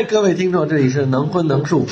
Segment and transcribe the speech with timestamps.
[0.00, 1.84] 嗨，各位听众，这里是能荤能素、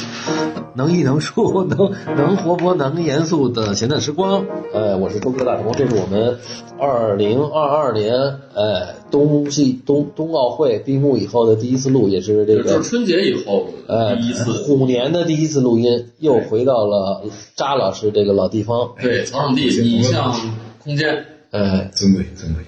[0.75, 4.47] 能艺能术、能能活泼能严肃的闲淡时光。
[4.73, 6.39] 呃，我是周哥大同，这是我们
[6.81, 8.15] 二零二二年
[8.55, 17.25] 呃冬季冬冬奥会闭幕以后的第一次录，也是这个就春节以后呃第一次，虎年的第一次录音，又回到了
[17.57, 18.93] 扎老师这个老地方。
[19.03, 20.35] 对，草场地你像
[20.83, 22.63] 空间，呃，尊贵尊贵。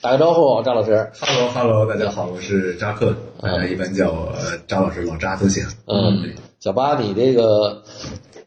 [0.00, 1.10] 打个招呼，张老师。
[1.18, 4.32] Hello Hello，大家好，我是扎克，大家一般叫我
[4.68, 5.64] 张老师、老扎都行。
[5.86, 7.82] 嗯，小八，你这个，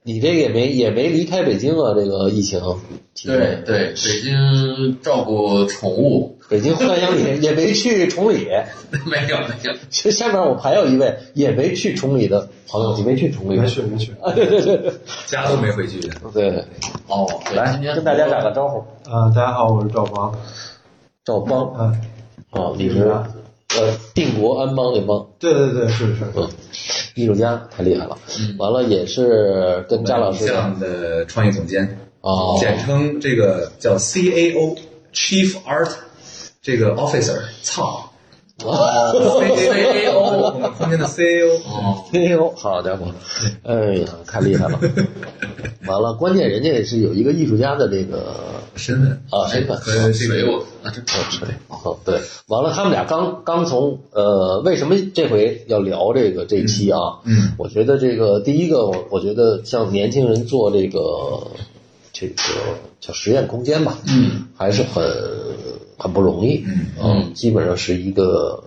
[0.04, 1.94] 你这个也没也没离开北京啊？
[1.94, 2.62] 这个疫情
[3.26, 8.48] 对，对，北京照顾宠物，北京欢迎你，也没去崇礼。
[9.06, 13.58] 没有没有，其实下面我还有一位也没去崇礼的朋友，你没去崇礼？
[13.58, 14.12] 没去没去。
[14.22, 14.94] 啊，对对对对
[15.26, 16.00] 家都没回去。
[16.34, 16.64] 对，
[17.08, 18.78] 哦，对来今天跟大家打个招呼。
[19.10, 20.36] 啊、大家好，我是赵邦。
[21.24, 21.92] 赵邦嗯、
[22.52, 26.26] 啊，你是呃定国安邦那邦，对对对，是是。
[26.36, 26.48] 嗯，
[27.16, 28.16] 艺术家太厉害了。
[28.60, 30.46] 完了也是跟张老师
[30.80, 35.90] 的创意总监，哦简称这个叫 CAO，Chief Art
[36.66, 38.10] 这个 Officer，操
[38.58, 43.06] ，CAO，我们空间的 C A O，C A O，，好家伙，
[43.62, 44.80] 哎呀，太厉害了！
[45.86, 48.34] 完了，关键人家也是有一个艺术家的这个
[48.76, 49.12] 身份。
[49.30, 49.78] 啊身份。
[49.78, 51.06] 和这个水我啊真
[51.68, 57.20] 哦，对，完了，他们俩刚刚从呃，为什么这回要聊这个这期啊？
[57.26, 61.46] 嗯，我觉得这个第一个，我我觉得像年轻人做这个
[62.18, 62.34] 这个
[63.02, 65.04] 叫实验空间吧，嗯，还是很
[65.98, 66.86] 很不容易，嗯。
[67.04, 68.64] 嗯，基本上是一个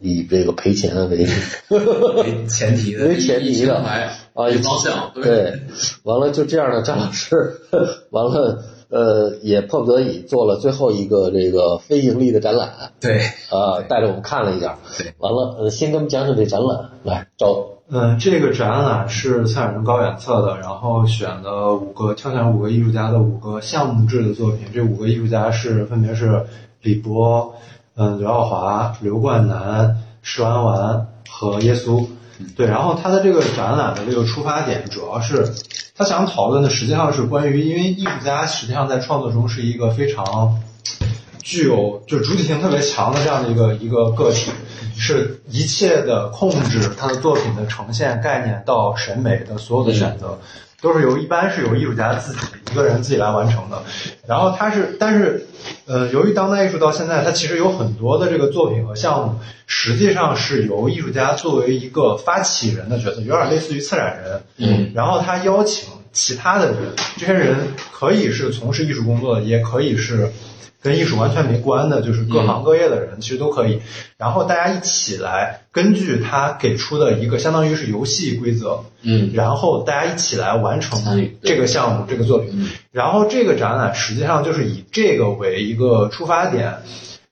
[0.00, 1.26] 以这个赔钱为
[1.68, 5.62] 为前提的为前提的牌啊，一方向，对，
[6.04, 7.62] 完了就这样的张老师，
[8.10, 24.66] 完了呃也迫不得已做了最后一个这个非盈利的展览，对，啊，带着我们看了一下，对，完了呃先给我们讲讲这展览，来赵，嗯、这个展览是策展人高远策的，然后选了五个挑选五个艺术家的五个项目制的作品。
[24.72, 26.46] 这五个艺术家是分别是
[26.80, 27.54] 李波、
[27.96, 32.06] 嗯、刘耀华、刘冠南、石丸丸和耶稣。
[32.56, 35.54] 对，然后他的这个展览的这个出发点主要是
[35.94, 40.56] 他想讨论的实际上是关于，因为艺术家实际上在创作中是一个非常
[41.44, 44.50] 具有就主体性特别强的这样的一个一个个体，
[44.96, 50.40] 是一切的控制他的作品的呈现概念到审美的所有的选择，
[50.80, 52.38] 都是由一般是由艺术家自己
[52.72, 53.82] 一个人自己来完成的。
[54.26, 55.46] 然后他是，但是
[55.84, 66.76] 呃，由于当代艺术到现在，它其实有很多的这个作品和项目，实际上是由艺术家作为一个发起人的角色，有点类似于策展人，嗯，然后他邀请其他的人，
[67.18, 67.54] 这些人
[67.92, 70.32] 可以是从事艺术工作的，也可以是
[70.84, 73.80] 跟艺术完全没关的，就是各行各业的人，其实都可以。
[74.18, 82.68] 然后大家一起来，根据他给出的一个相当于是游戏规则，嗯然后大家一起来完成这个项目、这个作品。
[82.92, 86.74] 然后这个展览实际上就是以这个为一个出发点，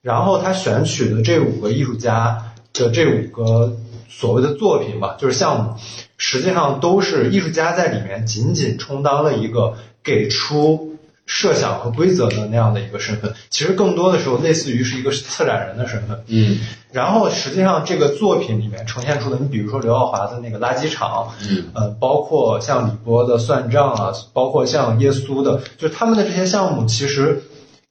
[0.00, 3.76] 然后他选取的这五个艺术家的这五个
[4.08, 5.74] 所谓的作品吧，就是项目，
[6.16, 10.91] 实际上都是艺术家在里面仅仅充当了一个给出
[11.26, 16.22] 设想和规则的那样的一个身份，其实更多的时候类似于是一个策展人的身份。
[16.26, 16.58] 嗯
[16.92, 27.44] 然后实际上这个作品里面呈现出的，你比如说刘耀华的那个垃圾场，嗯，呃，包括像李波的算账啊，包括像耶稣的，就是他们的这些项目，其实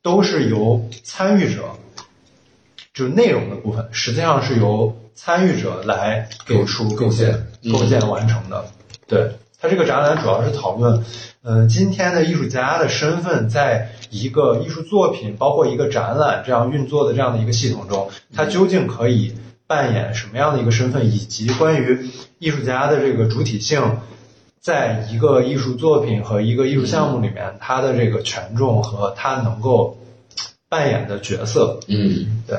[0.03, 1.63] 都是由参与者，
[2.93, 8.65] 就是内容的部分，实际上是由参与者来给出构建、构建完成的。
[9.07, 11.05] 对，它这个展览主要是讨论，
[11.43, 19.35] 呃，今天的艺术家的身份在一个艺术作品，包括一个展览这样运作的这样的一个系统中，它究竟可以
[19.67, 23.97] 扮演什么样的一个身份，以及关于艺术家的这个主体性，
[24.59, 29.99] 在一个艺术作品和一个艺术项目里面，他的这个权重和他能够
[30.69, 32.41] 扮演的角色，嗯。
[32.47, 32.57] 对，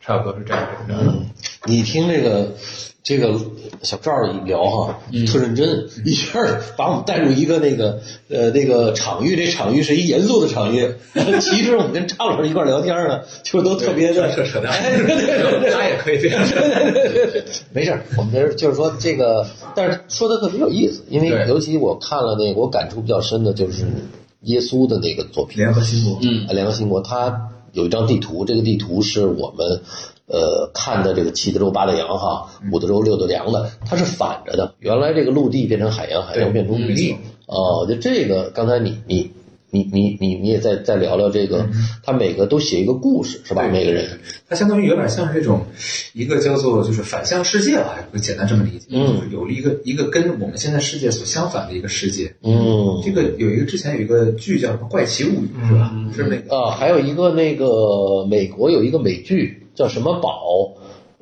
[0.00, 0.64] 差不多是这样。
[0.88, 1.26] 嗯，
[1.64, 2.54] 你听这个
[3.02, 3.40] 这个
[3.82, 6.38] 小赵儿一聊哈，特认真，一下
[6.76, 10.92] 把我们带入一个那个呃那个场域，这场域是一严肃的场域。
[11.40, 16.46] 其实我们跟张老师一块聊天呢，就都特别的扯扯淡哎， 对对对对他也可以这样。
[17.72, 23.86] 没事儿，我们这是就是说这个，但是说的特别有意思，因为尤其我看了那个，我感触比较深的就是
[24.42, 29.80] 耶稣的那个作品，联合新国，嗯联合新国，他有一张地图，这个地图是我们
[30.28, 34.74] 呃看的这个七德州八的阳哈，五德州六德阳的，它是反着的。
[34.78, 37.16] 原来这个陆地变成海洋，海洋变成陆地。
[37.46, 39.30] 哦，就这个，刚才你你
[39.70, 41.66] 你你你你也再再聊聊这个，
[42.02, 43.66] 他每个都写一个故事是吧？
[43.68, 45.62] 每个人，它相当于有点像是这种
[46.12, 52.34] 一个叫做就是反向世界吧，会简单这么理解，嗯就是有了一个一个跟我们现在世界所相反的一个世界。
[52.42, 55.94] 嗯这个有一个之前有一个剧叫什么《怪奇物语》是吧？
[56.14, 60.74] 是那个啊，还有一个那个美国有一个美剧叫什么宝。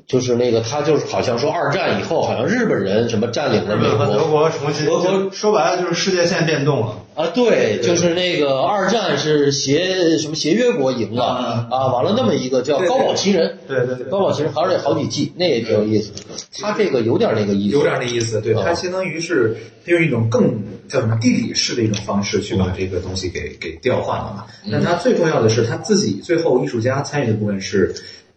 [0.07, 7.01] 就是那个，他就是好像说二战以后，好像日本人什么占领了美日本和德国国重新，德国说白了就是世界线变动了。
[7.17, 16.21] 啊，对，就是那个二战是协什么协约国赢了啊，完了那么一个叫高保奇人，对对对高保奇人好像得好几季，那也挺有意思的。
[16.61, 19.57] 他这个有点那个意思，有点那意思，对，啊它相当于是
[19.87, 24.45] 用一种更叫什么地理式的一种方式去把这个东西给给调换了嘛。
[24.71, 27.93] 但他最重要的是他自己最后艺术家参与的部分是，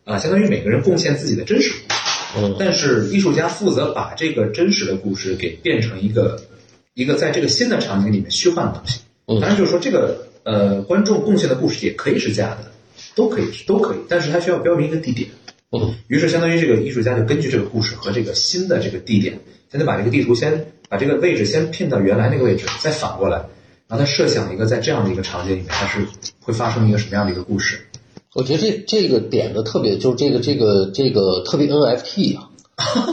[0.09, 1.71] 啊、相当于每个人贡献自己的真实
[2.33, 6.41] 故事，嗯但是艺术家负责把这个真实的故事给变成一个
[6.95, 9.01] 一个在这个新的场景里面虚幻的东西。
[9.27, 12.71] 嗯当然就是说这个呃观众贡献的故事也可以是假的，
[13.13, 15.29] 都可以是都可以，但是它需要标明一个地点。
[15.71, 19.39] 嗯于是相当于这个艺术家就根据这个故事和这个新的这个地点，
[19.69, 23.37] 现在把这个地图先把这个位置先拼到原来那个位置，再反过来，
[23.87, 25.99] 然后他设想一个在这样的一个场景里面，它是
[26.39, 27.79] 会发生一个什么样的一个故事。
[28.35, 32.49] 我觉得这这个点的特别，就是这个这个这个特别 NFT 啊，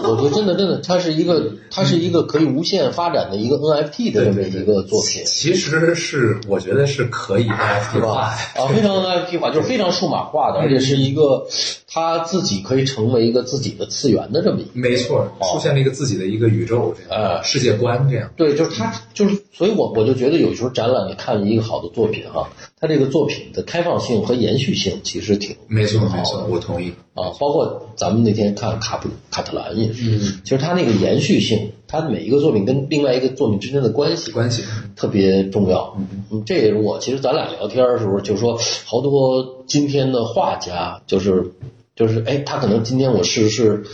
[0.04, 8.12] 我觉得真的真的，它是一个 它是一个可以无限发展的一个 NFT 的这么一个作品，其实是我觉得是可以 NFT 吧？
[8.12, 8.20] 化。
[8.62, 11.46] 啊，非常 NFT 化，就是非常数码化的，而且是一个
[11.88, 14.70] 它自己可以成为一个自己的次元的这么一个。
[14.74, 18.30] 没错，出现了一个自己的一个宇宙，这样、哎世界观这样。
[18.36, 26.92] 对，就是它，就是，所以我我就觉得有时候展览，你看一个好的作品哈、它这个作品的开放性和延续性其实挺没错，没错，我同意。
[27.14, 34.62] 啊，包括咱们那天看卡普卡特兰也是，其实他那个延续性，他每一个作品跟另外一个作品之间的关系关系
[34.94, 35.96] 特别重要。
[36.30, 41.52] 嗯，这也是我其实咱俩聊天的时候就说，好多今天的画家就是
[41.94, 43.84] 就是哎，他可能今天我试试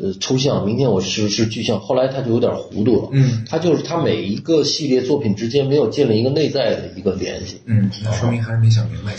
[0.00, 3.08] 呃抽象，明天我是是具象，后来他就有点糊涂了。
[3.12, 7.60] 嗯，他就是他每一个系列作品之间没有建立一个内在的一个联系。
[7.66, 9.14] 嗯，那说明还是没想明白。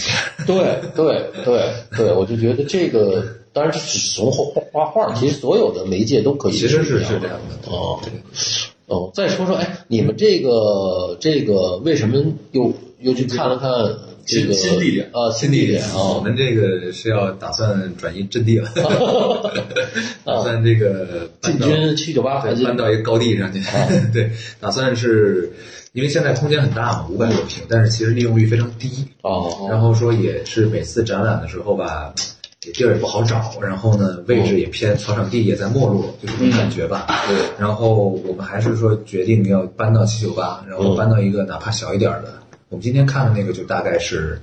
[0.46, 0.58] 对
[0.96, 3.24] 对对对，我就觉得这个，
[3.54, 7.72] 当然这只是从画画画，其实所有的媒介都可以其实是这样是这样的。
[7.72, 8.00] 哦，
[8.88, 13.70] 哦，再说说，哎，你们这个这个为什么又又去看了看
[14.30, 15.32] 这个新新地点啊？
[15.34, 18.70] 新地点啊，我们这个是要打算转移阵地了，
[20.24, 23.60] 打算这个搬进到军七九八搬到一个高地上去。
[24.14, 25.52] 对，打算是
[25.94, 29.06] 因为现在空间很大嘛，五百多平，但是其实利用率非常低。
[29.22, 32.14] 哦，然后说也是每次展览的时候吧，
[32.66, 37.08] 也地儿也不好找，然后呢位置也偏草场地也在没落，就这种感觉吧。
[37.28, 42.34] 对，然后我们还是说决定要搬到七九八，然后搬到一个哪怕小一点的。
[42.70, 44.40] 我们今天看的那个就大概是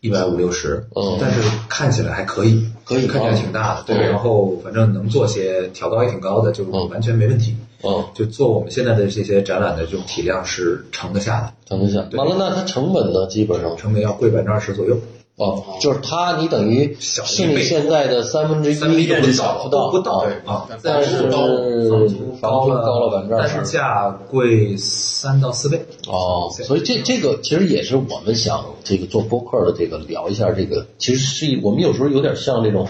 [0.00, 3.96] 一百五六十，嗯但是看起来还可以，可以看起来挺大的，对。
[3.96, 7.56] 嗯然后反正能做些调高也挺高的，就完全没问题。
[7.84, 13.26] 嗯，就做我们现在的这些展览的这种体量是盛得下的，承得下，完了，那它成本呢？
[13.26, 14.98] 基本上成本要贵百分之二十左右。
[15.36, 20.12] 哦，就是它，你等于是你现在的三分之一都不到，不到，不到
[20.44, 21.38] 啊啊，但是高
[22.38, 25.86] 房租高了百分之二但十是价贵三到四倍。
[26.06, 32.86] 哦，所以这这个其实也是我们想这个做播客的这个聊一下这个，其实是一我们有时候有点像那种，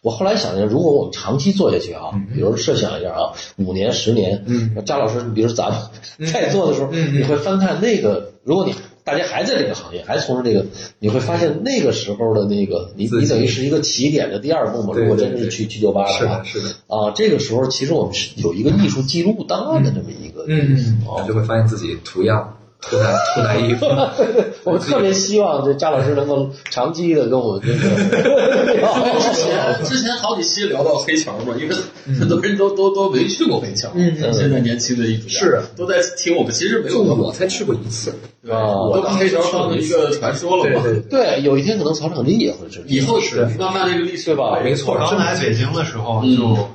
[0.00, 10.66] 我后来想想，如果我们长期做下去啊，比如设想一下啊，五年十年，嗯，张老师，比如咱们在做的时候，你会翻看那个，如果你大家还在这个行业，还从事这个，
[10.98, 15.46] 你会发现那个时候的那个，你你等于是一个起点的第二步嘛，如果真是对。
[15.46, 16.38] 对去酒吧是话。
[16.38, 21.24] 的，是的，啊，这个时候其实我们是有一个艺术记录档案的这么一个，嗯嗯，哦。
[21.26, 23.86] 就会发现自己图样涂在涂在衣服。
[24.64, 31.74] 我特别希望这张老师能够长期的跟我这个之前之前好几期聊到黑桥嘛，因为
[32.18, 33.88] 很多人都都都没去过黑桥，
[34.32, 38.58] 现在年轻的艺术家是都在听我们，其实没有就我才去过一次，对，吧
[38.92, 40.82] 都把黑桥当成一个传说了嘛。
[40.82, 44.60] 对对对，有一天可能草场地也会是以后是慢慢这个历史对吧？
[44.62, 46.68] 没错，刚来北京的时候就，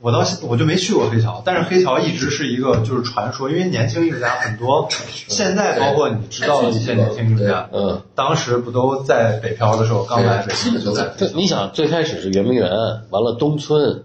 [0.00, 4.88] 我到现我就没去过黑桥，但是黑桥一直是一个就是传说，因为年轻艺术家很多，
[5.26, 12.70] 现在包括你知道的一些年轻艺术家，嗯，当时不都在北漂的时候刚来北京，基本就在对，你想最开始是圆明园，
[13.10, 14.04] 完了东村，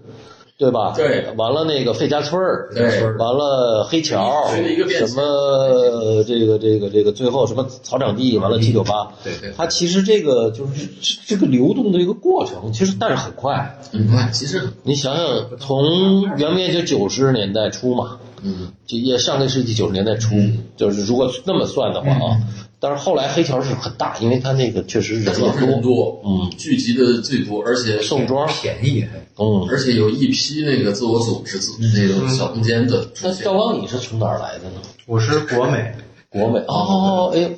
[0.57, 0.93] 对吧？
[0.95, 1.33] 对。
[1.37, 3.03] 完了那个费家村儿，对。
[3.17, 4.47] 完了黑桥，
[4.89, 10.89] 什么这个这个这个最后什么草场地，完了七九八，对对它其实这个就是
[11.25, 13.79] 这个流动的一个过程，其实但是很快。
[13.91, 20.35] 很快，其实你想想，从圆明园就九十年代初嘛，嗯，就也上个世纪九十年代初，
[20.75, 22.37] 就是如果那么算的话啊，
[22.79, 33.07] 但是后来黑桥是很大，因为它那个确实人多，多，嗯，聚集的最多，而且宋庄，便宜还嗯，而且有一批那个自我组织组那种小空间的。
[33.23, 34.81] 那赵刚你是从哪儿来的呢？
[35.07, 35.95] 我是国美，
[36.29, 37.49] 国美哦，哎呦，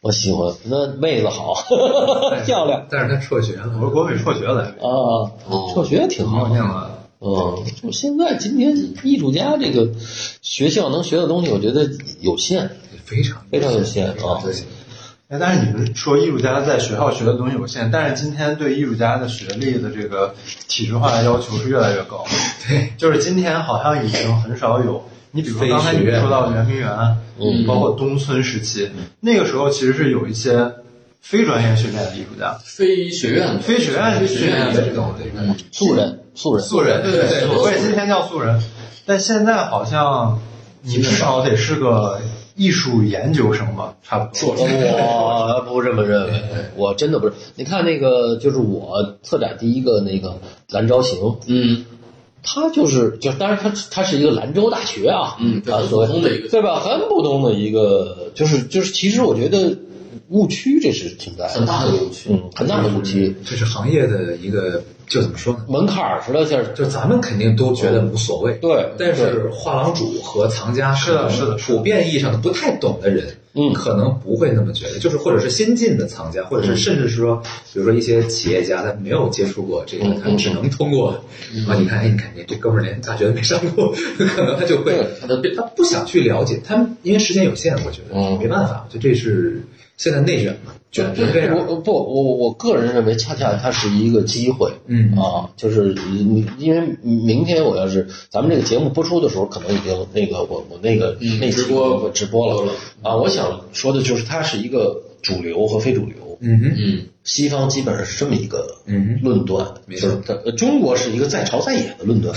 [0.00, 1.54] 我喜欢，那妹子好，
[2.46, 3.72] 漂亮但是他辍学了。
[3.80, 5.30] 我是国美辍学来的，啊，
[5.74, 6.48] 辍学挺好我。
[6.48, 6.97] 念了。
[7.20, 9.90] 嗯，就现在今天艺术家这个
[10.40, 12.70] 学校能学的东西，我觉得有限，
[13.04, 14.14] 非常非常有限啊。
[14.42, 14.54] 对，
[15.28, 20.34] 哎，但是你们说艺术家在学校学的东西有限，但是今天对艺术家的学历的这个
[20.68, 22.24] 体制化的要求是越来越高。
[22.68, 26.88] 对，就是今天好像已经很少有，你比如说刚才你们说到圆明园，
[27.40, 27.66] 嗯。
[27.66, 30.72] 包括东村时期，那个时候其实是有一些
[31.20, 33.58] 非专业训练的艺术家，非学院的。
[33.60, 34.82] 非学院训练的。
[34.82, 38.62] 这种这个素人，素人，素人，对对对所谓今天叫素人，
[39.04, 40.38] 但现在好像
[40.82, 42.20] 你至少得是个
[42.54, 44.54] 艺术研究生吧，差不多。
[44.54, 46.42] 我不这么认为，
[46.76, 47.32] 我真的不是。
[47.56, 50.38] 你看那个，就是我策展第一个那个
[50.70, 51.84] 兰州行，嗯
[52.40, 56.78] 他就是就当然他他是一个兰州大学啊，嗯很所谓普通的一个对吧？
[56.78, 59.76] 很普通的一个，就是就是，其实我觉得
[60.30, 62.30] 误区这是存在很大的误区。
[62.30, 65.64] 嗯，很大的误区，这是行业的一个，就怎么说呢？
[65.68, 71.54] 门槛儿似的，就是就咱们肯定都觉得无所谓，对但是画廊主和藏家是的是的。
[71.56, 73.72] 普遍意义上的不太懂的人，嗯。
[73.72, 77.42] 可能不会那么觉得，就是或者是新进的藏家，或者是甚至是说，
[77.72, 81.10] 比如说一些企业家，他没有接触过这个，他只能通过
[81.66, 83.94] 啊，你看，哎，你看你这哥们儿连大学都没上过，
[84.36, 88.38] 可能他就会他他不想去了解，他因为时间有限，我觉得嗯。
[88.38, 89.62] 没办法，就这是
[89.98, 95.12] 现在内卷嘛，卷成这样，我不我我个人认为，恰恰它是一个机会，嗯。
[95.18, 102.72] 啊，就是你因为明天我要是咱们这个节目播出的时候，可能已经那个我我那个嗯那直播直播了播了。
[103.02, 110.08] 啊，我想说的就是它是一个主流和非主流，嗯哼，嗯西方基本上是这么一个嗯论断，没错。
[110.26, 112.34] 就是中国是一个在朝在野的论断，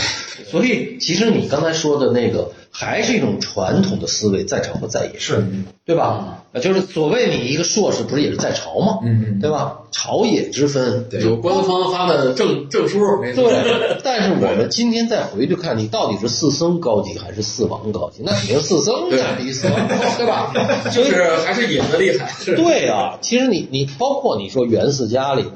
[0.51, 5.45] 所以其实你刚才说的那个还是一种传统的思维，在朝和在野，是，
[5.85, 6.39] 对吧？
[6.53, 8.99] 呃就是所谓你一个硕士不是也是在朝吗？
[9.05, 9.77] 嗯嗯对吧？
[9.93, 11.21] 朝野之分，对。
[11.21, 13.49] 有官方发的证证书，没错。
[13.49, 18.21] 对， 但是我们今天再回去看，你到底是四僧高级还是四王高级？
[18.25, 20.51] 那肯定四僧占比四王高，对吧？
[20.91, 25.51] 就是还是野的厉害，对啊，其实你你包括你说袁四家里头，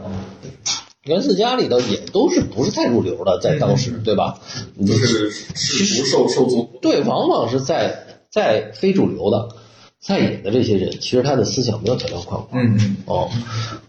[1.04, 4.40] 袁四家里头也都是不是太入流的，在当时，对吧？
[4.76, 6.78] 你就是其实受受足。
[6.82, 9.50] 对，往往是在在非主流的、
[10.00, 12.64] 在野的这些人，其实他的思想没有条条框框。
[12.64, 13.32] 嗯嗯，哦，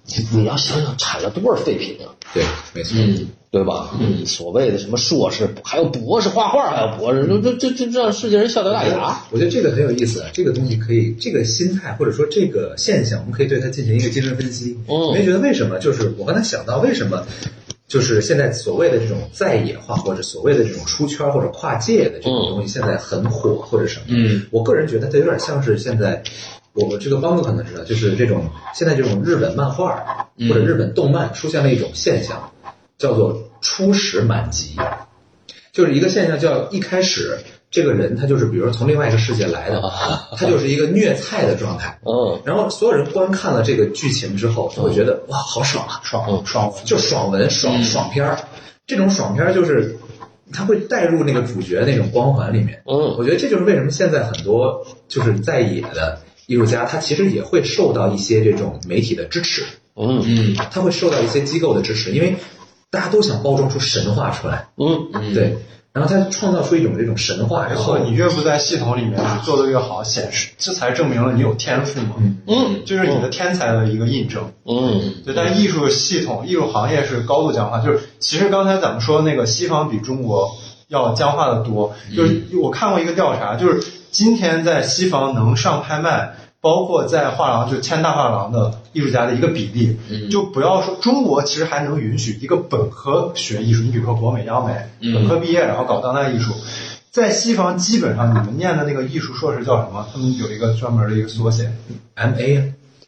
[0.06, 2.16] 你你要想想产了多少废品啊！
[2.32, 3.90] 对，没错，嗯对吧？
[3.98, 9.22] 嗯，所谓的什么硕士，还有博士，画画还有博士，这这这这这让世界人笑掉大牙。
[9.30, 14.76] 我觉得这个很有意思啊，这个东西可以，这个心态或者说这个现象，我们可以对它进行一个精神分析。
[14.88, 15.78] 嗯没觉得为什么？
[15.78, 17.24] 就是我刚才想到，为什么
[17.88, 24.06] 就是现在所谓的这种在野化，或者所谓的这种出圈或者跨界的这种东西，现在很火或者什么？
[24.08, 26.22] 嗯，我个人觉得它有点像是现在。
[26.78, 32.52] 我我这个帮哥可能知道，就是这种现在这种日本漫画或者日本动漫出现了一种现象，
[32.98, 34.76] 叫做初始满级。
[35.72, 37.38] 就是一个现象，叫一开始
[37.70, 39.82] 这个人他就是比如说从另外一个世界来的，
[40.34, 41.98] 他就是一个虐菜的状态。
[42.02, 48.38] 嗯然后所有人观看了这个剧情之后，就会觉得哇，好爽啊，爽爽就爽文、爽爽片儿。
[48.86, 49.98] 这种爽片儿就是
[50.50, 52.82] 他会带入那个主角那种光环里面。
[52.86, 59.62] 嗯我觉得这就是为什么现在很多就是在野的艺术家，他其实也会受到一些这种媒体的支持，
[59.94, 62.36] 嗯嗯他会受到一些机构的支持，因为
[62.90, 64.68] 大家都想包装出神话出来。
[64.76, 65.58] 嗯嗯，对，
[65.92, 72.14] 然后他创造出一种这种神话，然后你越不在系统里面，你做的越好，显示这才证明了你有天赋嘛，
[72.46, 74.52] 嗯就是你的天才的一个印证。
[74.64, 77.80] 嗯对，但艺术系统、艺术行业是高度僵化。
[77.80, 80.56] 就是其实刚才咱们说那个西方比中国
[80.88, 81.94] 要僵化的多。
[82.16, 86.34] 就是我看过一个调查，就是今天在西方能上拍卖，
[86.66, 89.96] 包括在画廊就签大画廊的艺术家的一个比例，
[90.28, 94.74] 就不要说中国其实还能允许一个本科学艺术，你比如说国美、央美，
[95.14, 96.52] 本科毕业然后搞当代艺术。
[97.12, 100.08] 在西方，基本上你们念的那个艺术硕士叫什么？
[100.12, 101.70] 他们有一个专门的一个缩写
[102.14, 102.64] ，M A 啊，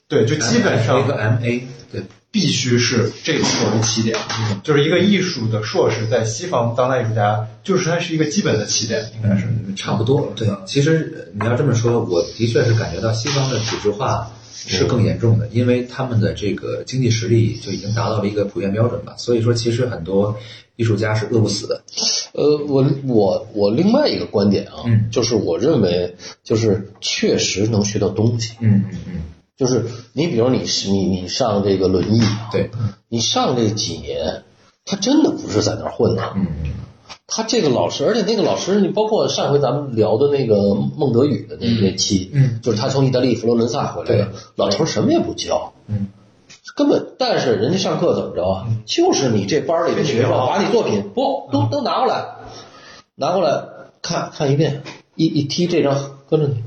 [0.07, 4.17] 对，就基本上一个 M A，对，必须是这个作为起点，
[4.63, 9.47] 就是一个艺术的硕士，在西方当代艺术家，就是它是一个基本的起点，应该是。
[9.47, 10.33] 嗯，差不多。
[10.37, 19.15] 对，其实呃你要这么说，我的确是感觉到西方的体制化是更严重的，因为他们的这个经济实力就已经达到了一个普遍标准吧。
[19.17, 20.37] 所以说，其实很多
[20.77, 21.83] 艺术家是饿不死的。
[22.33, 29.21] 呃，我我我另外一个观点啊，嗯就是我认为就是确实能学到东西，嗯嗯嗯，
[29.59, 29.85] 就是
[30.15, 32.71] 你比如你是你你上这个轮椅，对，
[33.09, 34.45] 你上这几年，
[34.87, 36.47] 他真的不是在那儿混的，嗯
[37.31, 46.09] 他这个老师，而且那个老师，你包括上回咱们聊的那个孟德宇的那那期，嗯就是他从意大利佛罗伦萨回来的对，老头儿什么也不教，嗯，
[46.75, 48.67] 根本，但是人家上课怎么着啊？
[48.87, 52.37] 就是你这班里的学生把你作品不都都拿过来，
[53.15, 53.65] 拿过来
[54.01, 54.83] 看看一遍，
[55.15, 56.63] 一一踢这张搁着你，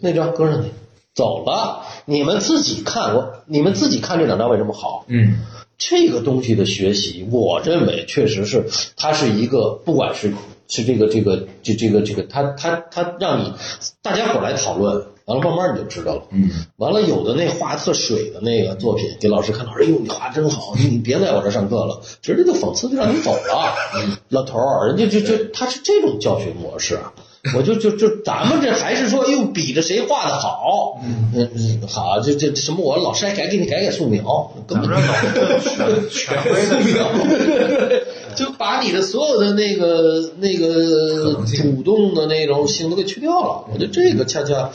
[0.00, 0.70] 那张搁着你，
[1.14, 5.04] 走了，你们自己看我，你们自己看这两张为什么好？
[5.08, 5.38] 嗯
[5.76, 8.66] 这个东西的学习，我认为确实是
[8.96, 10.32] 它是一个，不管是
[10.68, 13.52] 是这个这个这这个这个，它它它让你
[14.00, 16.22] 大家伙来讨论，完了慢慢你就知道了。
[16.30, 23.74] 嗯，完了有的那画特水的那个作品，给老师看，老师，哎呦，你画真好，你别在我这儿上课了，直接就讽刺就让你走了。
[23.96, 27.12] 嗯老头儿，人家就就他是这种教学模式啊。
[27.54, 43.66] 我就就就咱们这还是说，又比着谁画的好，嗯嗯，好，这这什么，我老师还改给你改改素描，根本咱们这老是 权威的就把你的所有的那个那个主动的那种性都给去掉了。
[43.72, 44.70] 我觉得这个恰恰，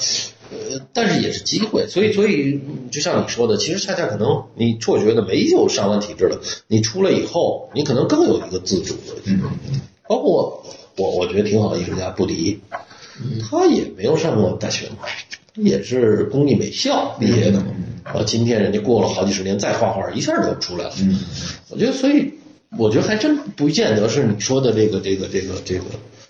[0.52, 1.88] 呃，但是也是机会。
[1.88, 9.16] 所以，所以嗯就像你说的，其实恰恰可能你辍学的没有上完体制的，你出来以后，你可能更有一个自主的。
[9.26, 9.42] 嗯
[10.08, 10.64] 包括
[11.00, 12.60] 我，我觉得挺好的艺术家布迪，
[13.42, 14.98] 他也没有上过大学嘛，
[15.56, 17.68] 也是工艺美校毕业的嘛。
[18.04, 20.94] 然后今天人家过了好几十年再画画，一下就出来了。
[21.02, 21.20] 嗯，
[21.70, 22.34] 我觉得，所以
[22.78, 25.86] 我觉得还真不见得是你说的这个这个这个这个这个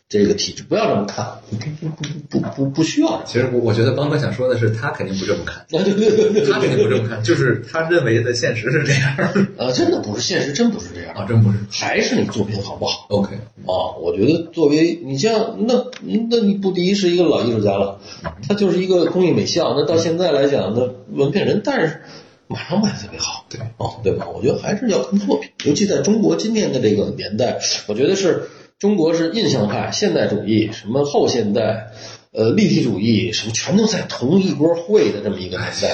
[0.10, 3.22] 体制，不要这么看， 不不不不不需要。
[3.26, 11.60] 其实我我觉得邦哥想说的是，他肯定不这么看， 他肯定不这么看，就是他认为的现实是这样儿呃， 真的不是现实，真不是这样，啊，真不是。
[11.70, 13.36] 还是你作品好不好 OK，
[13.68, 13.94] 啊？
[14.02, 18.00] 我觉得作为你像那那你布迪是一个老艺术家了，
[18.48, 22.02] 他就是一个工艺美校，那到现在来讲，那文凭人，但是
[22.48, 23.46] 马上卖的特别好。
[23.48, 24.28] 对，哦，对吧？
[24.28, 31.92] 我觉得还是要看作品，尤其在中国今天的这个年代，我觉得是中国是印象派、现代主义、什么后现代、
[32.32, 35.92] 呃立体主义，什么全都在同一锅烩的这么一个年代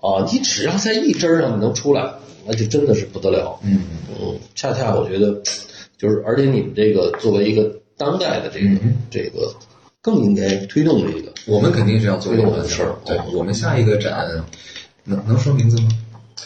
[0.00, 0.26] 啊！
[0.30, 2.14] 你只要在一针儿上你能出来，
[2.44, 3.60] 那就真的是不得了。
[3.62, 3.82] 嗯
[4.20, 5.40] 嗯，恰恰我觉得
[5.96, 9.54] 就是，而且你们这个作为一个当代的这个、这个，
[10.02, 11.32] 更应该推动这个。
[11.46, 14.26] 我们肯定是要做这个这个事儿对，我们下一个展
[15.04, 15.88] 能能说名字吗？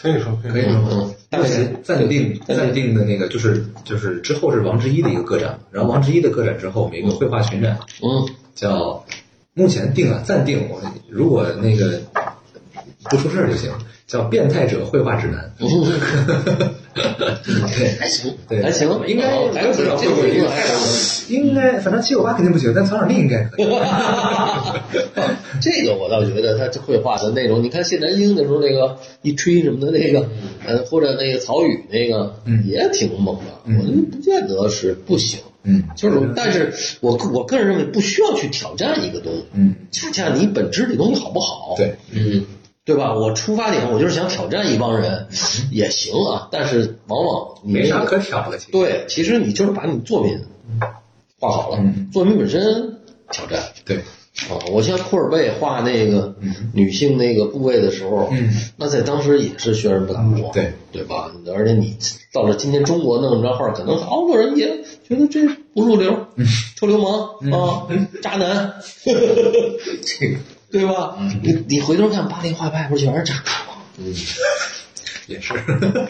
[0.01, 2.57] 可以说可以说目前暂定暂定。
[2.57, 8.27] 暂定的那个就是就是之后是王之一的一个个展，然后王之一的个展之后，我们有一个绘画群展，嗯。
[8.55, 9.03] 叫
[9.55, 10.79] 目前定了暂定，我
[11.09, 12.01] 如果那个
[13.09, 13.71] 不出事儿就行，
[14.05, 15.51] 叫《变态者绘画指南》。
[16.93, 21.35] 对，还行，对，还行，应该哦还不知道会不会这个还行。
[21.35, 23.65] 应该反正七九八肯定不行，但曹小丽应该可以。
[25.61, 30.27] 这个我倒觉得他绘画的内容，你看谢南英那时候那个一吹什么的那个，
[30.65, 32.63] 呃，或者那个曹禺那个，嗯。
[32.67, 33.43] 也挺猛的。
[33.65, 33.77] 嗯。
[33.79, 42.45] 我觉得不见得是不行，嗯，就是，但是我个我个人认为不需要去挑战一个东西，嗯，恰恰你本质这东西好不好，对，嗯，
[42.85, 43.13] 对吧？
[43.15, 45.27] 我出发点我就是想挑战一帮人，
[45.71, 48.59] 也行啊，但是往往你没啥可挑的。
[48.71, 50.41] 对，其实你就是把你作品
[51.39, 52.99] 画好了，嗯作品本身
[53.31, 53.63] 挑战。
[53.85, 53.97] 对，
[54.49, 56.35] 啊，我像库尔贝画那个
[56.73, 61.31] 女性那个部位的时候，嗯，那在当时也是轩然不大过，对对吧？
[61.55, 61.97] 而且你
[62.33, 66.27] 到了今天中国弄这张画，可能好多人也觉得这不入流，
[66.75, 67.87] 臭流氓啊，
[68.21, 68.73] 渣男，
[69.05, 70.37] 这个
[70.73, 71.15] 对吧？
[71.43, 73.83] 你你回头看巴黎画派，不是全是渣男吗？
[75.27, 75.53] 也是。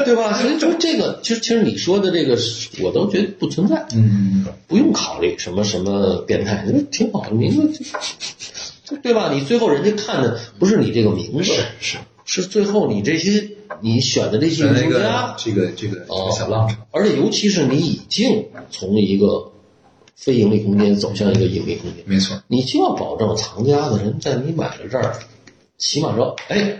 [0.05, 0.33] 对吧？
[0.33, 2.35] 所以就 这个，其实其实你说的这个，
[2.81, 7.83] 我都觉得不存在，嗯，不用考虑什么什么变态，你挺好的，名字
[8.85, 9.31] 就对吧？
[9.33, 13.49] 你最后人家看的不是你这个名字，是是，是最后你这些
[13.81, 19.51] 你选的这些艺术家，这个这个这哦个小浪潮，而且尤其是你已经从一个
[20.23, 25.15] 非盈利空间走向一个盈利空间，没错，你就要保证藏家的人在你买了这儿，
[25.77, 26.77] 起码说，哎，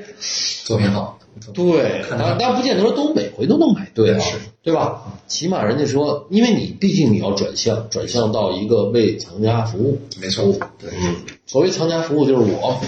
[0.63, 1.19] 作品好，
[1.53, 5.19] 对，看得当当然不见得说都每回都能买对啊，是对吧？
[5.27, 9.99] 起码人家说，因为你毕竟你要转向，转向到一个为藏家服务。
[10.21, 10.45] 没错，
[10.79, 12.79] 对，嗯，所谓藏家服务，就是我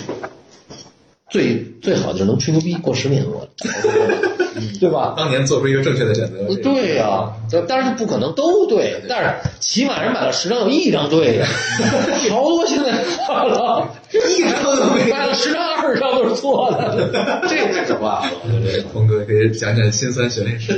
[1.30, 3.46] 最最好就是能吹牛逼，过十年我
[4.80, 5.14] 对吧？
[5.18, 6.38] 当年做出一个正确的选择。
[6.64, 11.38] 对呀、这当然不可能都对，但是起码人买了十张有一张对。
[11.38, 11.46] 的，
[12.30, 15.12] 好多现在一张都没。
[15.12, 20.74] 买了十张二十张都是错的，这个太可怕了，我觉得这个峰哥可以讲讲心酸血泪史，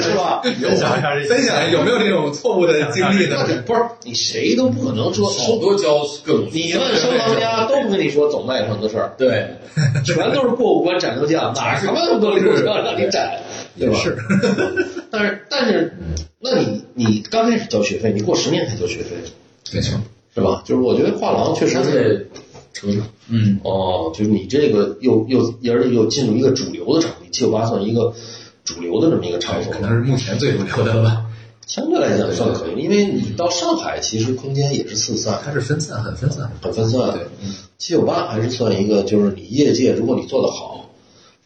[0.00, 0.42] 是吧？
[0.60, 3.36] 有讲一下这分享有没有这种错误的经历呢？
[3.66, 9.56] 不是你谁都不可能说好多教各种，你问收藏家都不跟你说走麦城的事儿，对，
[10.04, 12.56] 全都是过五关斩六将，哪儿什么都流
[12.98, 13.40] 畅让你斩，
[13.78, 13.98] 对吧？
[13.98, 14.16] 是，
[15.10, 15.96] 但是但是，
[16.40, 19.16] 那你你刚开始交学费，你过十年才交学费，
[19.72, 19.98] 没错，
[20.34, 20.62] 是吧？
[20.64, 21.72] 就是我觉得画廊确实是。
[21.74, 22.26] 相对
[22.72, 23.06] 成长。
[23.28, 28.14] 嗯，哦，就是你这个又又而且又进入一个主流的场地，七九八算一个
[28.64, 31.24] 主流的这么一个场所可，能是目前最主流的了吧。
[31.66, 36.50] 相对来讲算可以，因为你到上海其实空间也是四散，它是分散，很分散。
[36.62, 36.98] 很分散。
[37.12, 37.26] 对，
[37.76, 40.87] 七九八还是算一个，就是你业界如果你做得好，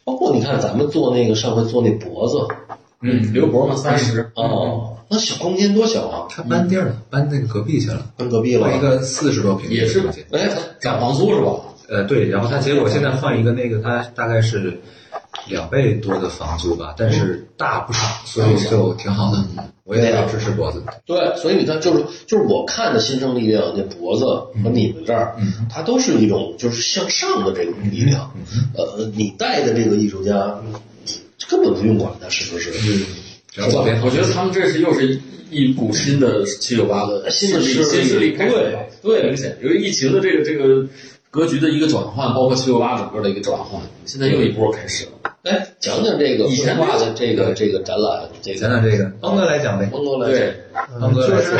[0.03, 2.47] 包括你看咱们做那个上回做那脖子，
[3.01, 8.77] 嗯，刘博嘛，三十，哦，那小空间多小啊，他搬地儿了，搬那个隔壁去了，搬隔壁了换。
[8.77, 10.25] 一个四十多平米也是的空间。
[10.31, 11.51] 哎，涨房租是吧？
[11.89, 14.79] 呃，对，然后他结果现在换一个那个，他大概是
[15.47, 19.43] 两倍多的房租吧，但是大不少，所以就挺好的。
[19.83, 20.81] 我也要支持脖子。
[21.05, 24.25] 对，所以你看，就是就是我看的新生力量那脖子
[24.63, 25.35] 和你们这儿，
[25.69, 28.33] 它都是一种就是向上的这种力量。
[28.75, 30.57] 呃，你带的这个艺术家
[31.49, 32.71] 根本不用管他是不是。
[33.51, 40.87] 只要作品好我觉得他们这是又是一股新的七九八的新的新势力开始对，对，明显由于疫情的这个这个
[41.29, 45.11] 格局的一个转换，包括七九八整个的一个转换，现在又一波开始了。
[45.43, 49.87] 哎，讲讲这个绘以前画的这个这个展览，这个讲讲这个，方哥来讲呗。
[49.91, 50.55] 峰哥来对，
[51.01, 51.57] 方哥来就是说，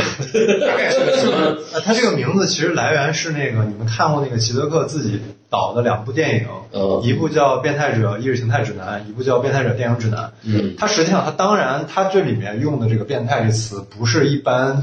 [0.65, 1.57] 大概是个什么？
[1.73, 5.19] 呃，它这个名字其实来源是那个你们看过那个齐泽克自己
[5.49, 10.21] 导的两部电影，嗯一部叫《变态者意识形态指南》，一部叫《变态者电影指南》。
[10.45, 14.81] 嗯，他实际上他当然他这里面用的这个“变态”这词不是一般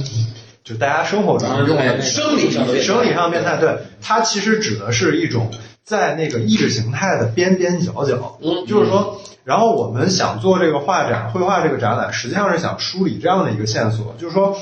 [0.62, 5.50] 就大家生活中用的生理上的变态生理上的变态，对，它其实指的是一种
[5.84, 9.20] 在那个意识形态的边边角角，嗯就是说。
[9.42, 14.56] 然后我们想做这个画展、绘画这个展览，实际上是想梳理这样的一个线索，就是说，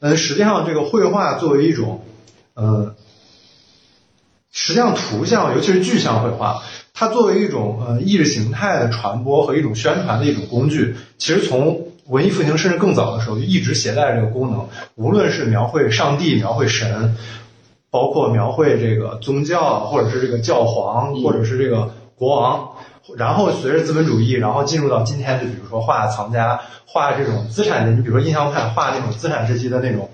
[0.00, 2.02] 呃，实际上这个绘画作为一种，
[2.54, 2.94] 呃，
[4.50, 6.62] 实际上图像，尤其是具象绘画，
[6.94, 17.14] 它作为一种呃意识形态的传播和一种宣传的一种工具，其实从文艺复兴甚至更早的时候就一直携带着这个功能，无论是描绘上帝、描绘神，
[17.94, 22.70] 包括描绘这个宗教，或者是这个教皇，或者是这个国王。
[23.16, 30.10] 然后随着资本主义，然后进入到今天，就比如说画藏家，画这种资产阶级，你比如说印象派画那种资产阶级的那种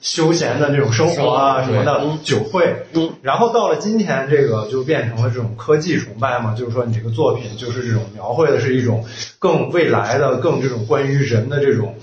[0.00, 9.04] 休闲的那种生活啊什么的嗯酒会，嗯，然后到了今天，这个就变成了这种科技崇拜嘛，就是说你这个作品就是这种描绘的是一种
[9.40, 11.96] 更未来的、更这种关于人的这种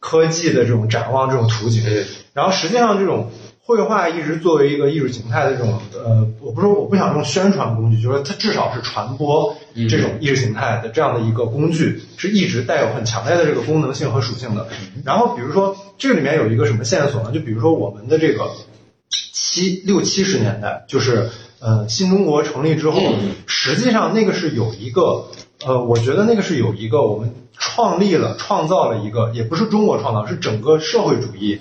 [0.00, 1.84] 科技的这种展望这种图景。
[2.32, 3.30] 然后实际上这种
[3.64, 9.56] 绘画一直作为一个艺术形态的这种呃，我不是说我不想用宣传工具，就是说它至少是传播
[9.88, 14.66] 这种意识形态的这样的一个工具，是一直带有很强烈的这个功能性和属性的。
[15.04, 17.30] 然后比如说这里面有一个什么线索呢？
[17.30, 18.50] 就比如说我们的这个
[19.32, 23.00] 七六七十年代，就是呃新中国成立之后，
[23.46, 25.28] 实际上那个是有一个
[25.64, 31.60] 呃，我觉得那个是有一个我们创立了、创造了一个，也不是中国创造，是整个社会主义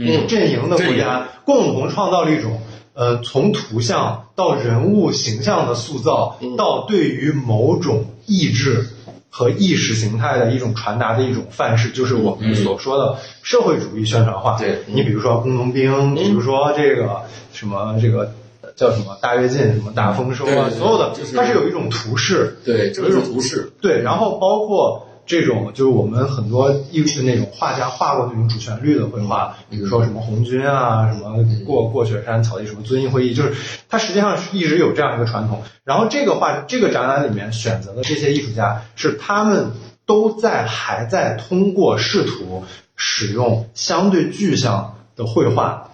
[0.00, 0.26] 嗯。
[0.26, 2.60] 阵营的国家共同创造了一种。
[2.92, 8.88] 呃，从图像到人物形象的塑造，到对于某种意志
[9.30, 14.58] 和意识形态的一种传达的一种范式，就是我们所说的社会主义宣传画。
[14.58, 14.80] 对。
[14.86, 17.22] 你比如说工农兵，比如说这个
[17.54, 18.32] 什么这个
[18.76, 33.54] 叫什么大跃进，什么大丰收啊，所有的它是有一种图式，对，有一种图示，对，然后包括这种就是我们很多艺术那种画家画过那种主旋律的绘画，比如说什么红军啊，什么过过雪山草地，什么遵义会议，就是
[33.88, 35.62] 它实际上是一直有这样一个传统。
[35.84, 39.70] 然后这个画这个展览里面选择的这些艺术家是他们
[40.04, 42.64] 都在还在通过试图
[42.96, 45.92] 使用相对具象的绘画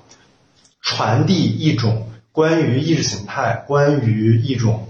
[0.81, 4.89] 传递一种关于意识形态、关于一种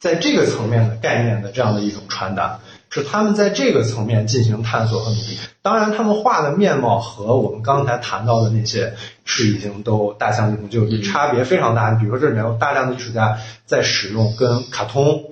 [0.00, 2.60] 在这个层面的概念的这样的一种传达，
[3.02, 5.38] 是他们在这个层面进行探索和努力。
[5.62, 11.90] 当然，他们画的面貌和我们刚才谈到的那些是已经都大相径庭，就差别非常大。
[11.92, 15.24] 比如说，这里面有大量的艺术家在使用跟卡通。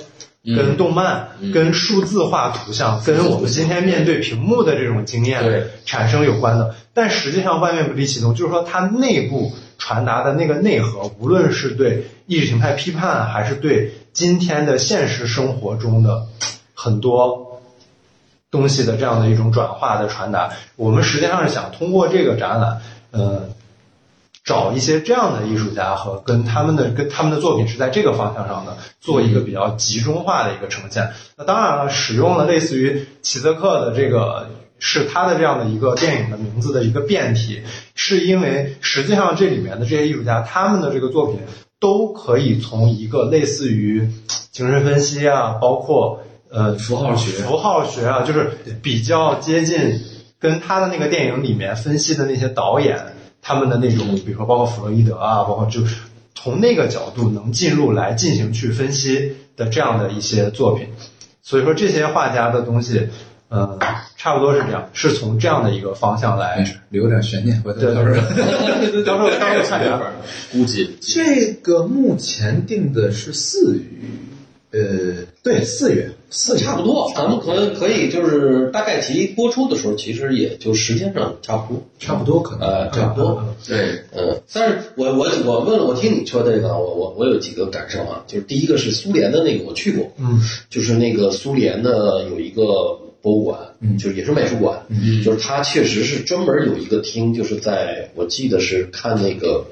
[0.47, 16.27] 跟动漫、跟数字化图像、跟我们今天面对屏幕的这种经验产生有关的，但实际上万变不离其宗，就是说它内部传达的那个内核，无论是对意识形态批判，还是对今天的现实生活中的
[16.75, 17.54] 很多
[18.55, 20.53] 东西的这样的一种转化的传达。
[20.77, 23.49] 我们实际上是想通过这个展览，呃，
[24.45, 31.13] 找一些这样的艺术家和跟他们的跟他们的作品是在这个方向上的，做一个比较集中化的一个呈现。
[31.37, 34.49] 那当然了，使用了类似于齐泽克的这个。
[34.87, 37.63] 是他的这样的一个电影的名字的一个变体，
[37.95, 41.39] 是因为实际上这里面的这些艺术家，他们的这个作品
[41.81, 44.11] 都可以从一个类似于
[44.51, 46.21] 精神分析啊，包括
[46.55, 50.01] 呃符号学、符号学啊，就是比较接近
[50.39, 52.97] 跟他的那个电影里面分析的那些导演
[53.43, 55.81] 他们的那种，比如说包括弗洛伊德啊，包括就
[56.35, 60.89] 从那个角度能进入来进行去分析的这样的一些作品，
[61.43, 63.09] 所以说这些画家的东西。
[63.51, 63.79] 呃，
[64.17, 68.17] 差不多是这样，是从这样的一个方向来留点悬念，回头对到时候。
[69.05, 70.09] 到时候到时候看缘分。
[70.51, 73.85] 估计这个目前定的是四月，
[74.75, 83.55] 呃，对，四月，四月差不多，咱们可可以就是大概其播出的时候，其实也就时间上差不多，差不多可能，呃，差不多。
[83.65, 92.65] 对，嗯，但是我我我问了，我听你说这个，我我我有几个感受啊，就是第一个是苏联的那个，我去过，嗯，就是那个苏联的有一个
[93.23, 99.67] 博物馆，嗯就是也是美术馆，嗯就是它确实是专门有一个厅，就是在我记得是看那个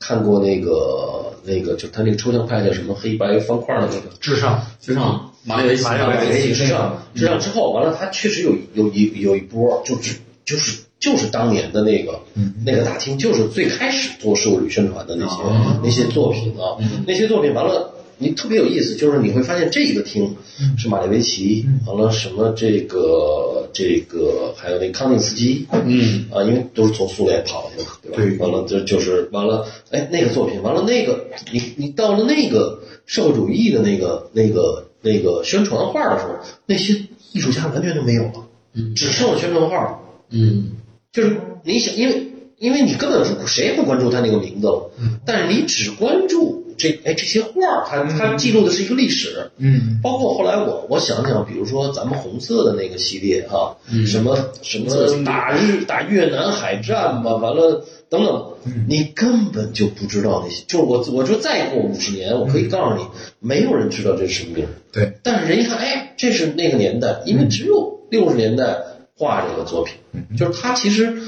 [0.00, 5.32] 看过那个那个，就他那个抽象派叫什么黑白方块的那个，至上，至上。
[5.42, 12.20] 马列维马列维奇马里之上，至上之后，完了，他确实有有一有一波，就是就是就是当年的那个、
[12.64, 15.36] 那个大厅，就是最开始做社会主义宣传的那些、
[15.82, 17.94] 那些作品啊，那些作品完了。
[18.20, 20.36] 你特别有意思，就是你会发现这个厅
[20.78, 28.16] 是马列维奇，完了什么这个这个还有那康定斯基，嗯啊，因为都是从苏联跑去嘛，对吧？
[28.18, 36.34] 对完了就就是完了，哎，那个作品完了，那个你你到了那个社会主义的那个那个那个宣传画的时候，
[36.66, 36.94] 那些
[37.32, 39.98] 艺术家完全就没有了，嗯只剩了宣传画。
[40.30, 40.72] 嗯
[41.12, 42.28] 就是你想，因为
[42.58, 44.90] 因为你根本不谁也不关注他那个名字了，
[45.24, 58.54] 但是你只关注这哎这些画儿，它它记录的是一个历史，嗯，包括后来我我想想，比如说咱们红色的那个系列哈、嗯什么什么打日打越南海战吧，完了等等，
[58.88, 60.64] 你根本就不知道那些。
[60.66, 63.04] 就是我我就再过五十年，我可以告诉你，
[63.40, 64.70] 没有人知道这是什么名儿。
[64.90, 68.78] 对，但是人一看，哎，这是那个年代，因为只有六十年代
[69.16, 69.94] 画这个作品，
[70.38, 71.18] 就是他其实，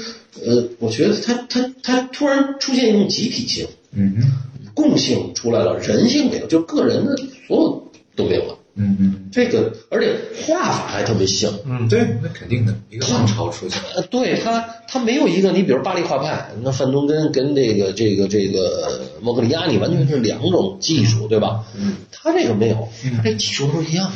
[0.43, 4.15] 呃，我觉得他他他突然出现一种集体性、嗯
[4.73, 7.15] 共性出来了，人性没有，就个人的
[7.47, 8.57] 所有都没有了。
[8.75, 9.29] 嗯嗯。
[9.31, 21.65] 这个，而且画法还特别像，嗯，对，那肯定的，一个浪潮出现，呃，对他，他没有一个，你比如巴黎画派，那范东根跟这个这个这个莫格里亚尼完全是两种技术，对吧？
[21.75, 24.11] 嗯，他这个没有，他这技术不一样。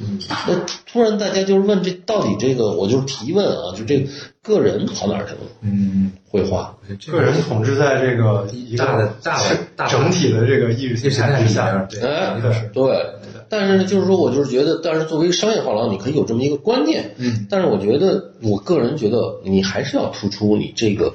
[0.00, 0.58] 嗯，那
[0.90, 4.08] 突然大家就是问这到底这个，我就是提问啊，就这个
[4.42, 5.40] 个人跑哪儿去了？
[5.60, 6.74] 嗯，绘画，
[7.10, 13.06] 个人统治在这个一个大的大的大整体的这个意识历史形态之下在里面，，对，对，
[13.52, 21.12] 但是呢，就是说我就是觉得，但是作为商业画廊，你可以有这么一个观念，嗯，但是我觉得，我个人觉得，你还是要突出你这个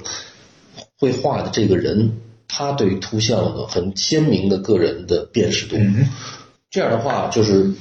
[1.00, 2.12] 绘画的这个人，
[2.46, 6.06] 他对图像的很鲜明的个人的辨识度，嗯，
[6.70, 7.72] 这样的话，就是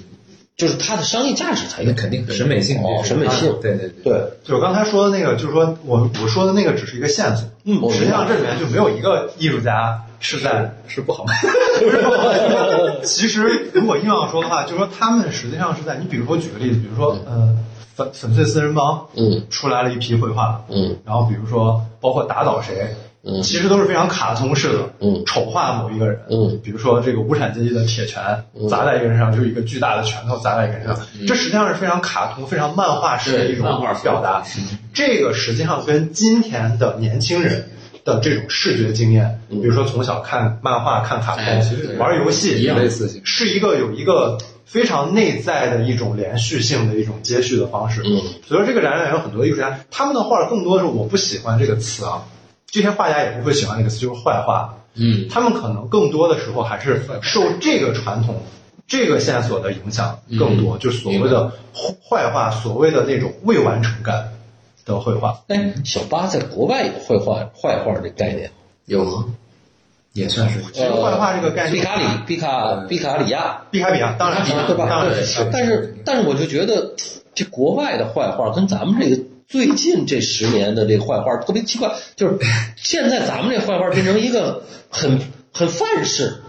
[0.58, 11.26] 就是它的商业价值才有那，肯定审美性，哦审美性对对对，对，就我刚才说的那个，就是说我我说的那个只是一个线索，嗯实际上这里面就没有一个艺术家是在是不好。
[11.26, 11.36] 卖，
[13.06, 17.56] 其实，如果硬要说的话，就是说他们实际上是在你比如说举个例子，比如说呃
[17.96, 23.42] 粉粉碎四人帮，嗯出来了一批绘画，嗯然后比如说包括打倒谁，嗯。
[23.42, 25.24] 其实都是非常卡通式的，嗯。
[25.26, 26.60] 丑化某一个人，嗯。
[26.64, 33.66] 比如说这个无产阶级的铁拳砸在一个人上，就是一个巨大的拳头砸在一个人上，这实际上是非常卡通、非常漫画式的一种
[34.04, 34.44] 表达。
[34.94, 37.70] 这个实际上跟今天的年轻人
[38.04, 41.98] 的这种视觉经验，比如说从小看漫画、看卡哎通、对。
[41.98, 48.02] 玩游戏类似，是一个有一个非常内在的一种连续性的一种接续的方式。
[48.06, 48.22] 嗯。
[48.48, 52.24] 所以说这个展览有很多艺术家，他们的画更多是我不喜欢这个词啊，
[52.70, 54.76] 这些画家也不会喜欢那个词，就是坏画。
[55.00, 58.42] 嗯他们可能更多的时候还是受这个传统、
[58.88, 61.52] 这个线索的影响更多，就所谓的
[62.10, 64.34] 坏画，所谓的那种未完成感
[64.86, 65.42] 的绘画。
[65.50, 68.50] 哎，小八在国外有绘画坏画的概念，
[68.86, 69.26] 有吗？
[70.14, 74.88] 也算是，其实坏画这个概念，毕卡里、毕卡、毕卡里亚，毕卡比亚，当然对吧？
[74.90, 76.94] 当然对但是但是我就觉得，
[77.36, 82.38] 这国外的坏画跟咱们这个最近这十年的这个坏话特别奇怪，就是
[82.76, 85.20] 现在咱们这坏话变成一个很
[85.54, 86.42] 很范式，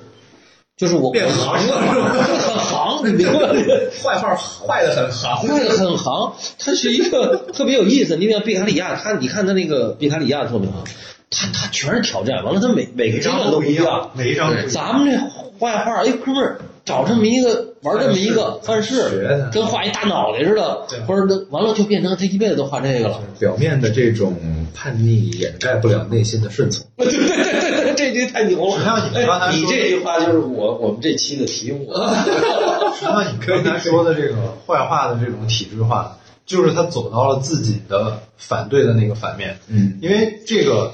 [0.76, 2.12] 就是我变行了是吧？
[2.12, 3.54] 很行，你明白吗？
[4.02, 5.36] 坏话坏的很行。
[5.36, 8.16] 坏的很行，它是一个特别有意思。
[8.16, 10.82] 你比像毕卡里亚，他你看他那个毕卡里亚的作品啊，
[11.30, 14.10] 他他全是挑战，完了他每每个阶段都不一样。
[14.14, 14.52] 每一张。
[14.68, 15.18] 咱们这
[15.58, 23.20] 坏话，哎，哥们儿找这么一个玩这么一个范学式的，跟画一大脑袋似的，或者完了就变成他一辈子都画这个了。
[23.38, 24.34] 表面的这种
[24.74, 26.86] 叛逆掩盖不了内心的顺从。
[26.96, 29.10] 对对对对，这句太牛了。
[29.52, 31.92] 你这句话就是我我们这期的题目。
[32.98, 34.34] 实际上，你刚才说的这个
[34.66, 39.58] 坏话的这种体制化，就是他走到了自己的反对的那个反面。
[39.68, 40.92] 嗯，因为这个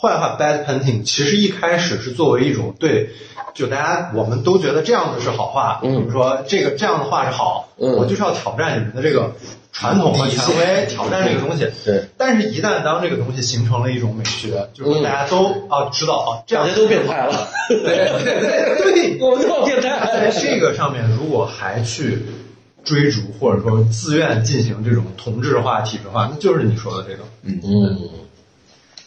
[0.00, 3.10] 坏画 bad painting 其实一开始是作为一种对，
[3.54, 6.00] 就大家我们都觉得这样子是好画，嗯。
[6.00, 7.96] 比如说这个这样的话是好，嗯。
[7.96, 9.32] 我就是要挑战你们的这个
[9.72, 11.68] 传统和权威，挑战这个东西。
[11.84, 16.66] 对，但是，一旦当这个东西形成了一种美学，就是大家都啊知道啊，这样。
[16.66, 17.48] 大家都变态了。
[17.68, 20.30] 对对对对，我们都要变在态。
[20.30, 22.22] 这个上面，如果还去
[22.84, 27.24] 追逐或者说自愿进行这种同质化、体制化，那就是你说的这个。
[27.42, 27.98] 嗯，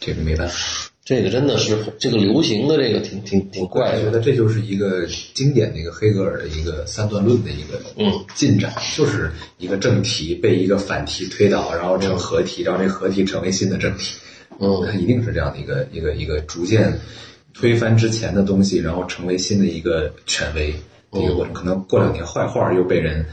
[0.00, 0.54] 这个没办法。
[1.02, 3.98] 这个真的是这个流行的这个挺挺挺怪的。
[3.98, 14.16] 我觉得这就是一个经典的一个黑格尔的一个三段论的一个嗯进展，就是一个正题被一个反题推倒，然后成合题，然后这个合题成为新的正题。
[14.60, 17.00] 嗯它一定是这样的一个一个一个逐渐
[17.54, 20.72] 推翻之前的东西，然后成为新的一个权威
[21.10, 21.52] 的一个过程。
[21.52, 23.26] 可能过两年坏话又被人。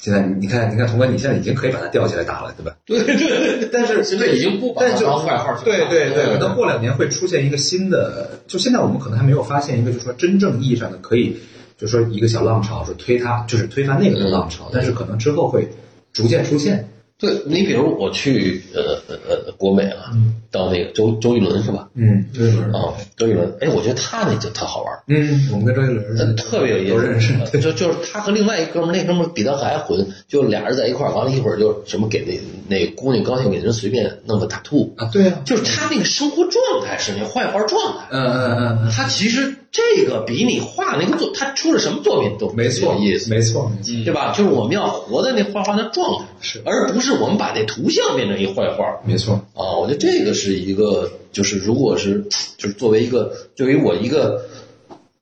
[0.00, 2.74] 现在你看，你看，童哥，你现在已经可以把它吊起来打了，对吧？
[2.86, 3.16] 对对
[3.58, 11.36] 对，但是现在已经不把它但就当坏号去对对对，可能过两年会出现一个新的，就现在我们可能还没有发现一个，就是说真正意义上的可以，
[11.76, 15.68] 就是说一个小浪潮，说推它，就是推翻那个的浪潮，但是可能之后会
[16.14, 16.88] 逐渐出现。
[17.20, 20.10] 对你比如我去呃呃呃国美啊，
[20.50, 21.88] 到那个周周一伦是吧？
[21.94, 24.98] 嗯，周杰伦啊，周一伦，哎，我觉得他那就特好玩。
[25.06, 27.34] 嗯，我们跟周杰伦他特别有意思，都认识。
[27.52, 38.06] 对就就是他和另外一哥们儿，那哥们儿比他还混，就俩人在一块儿，完了一会儿就什么给那那姑娘高兴，给人随便弄个打兔，啊，对啊，就是他那个生活状态是那坏画状态。
[38.10, 44.04] 嗯嗯嗯嗯，他其实这个比你画那个作，他出了什么作品都没错，有意思，没错，没错。
[44.04, 44.32] 对吧？
[44.36, 49.00] 就是我们要活在那画画的状态，是而不是我们把那图像变成一坏画。
[49.04, 52.26] 没错，啊，我觉得这个是一个，就是如果是
[52.58, 54.44] 就是作为一个，对于我一个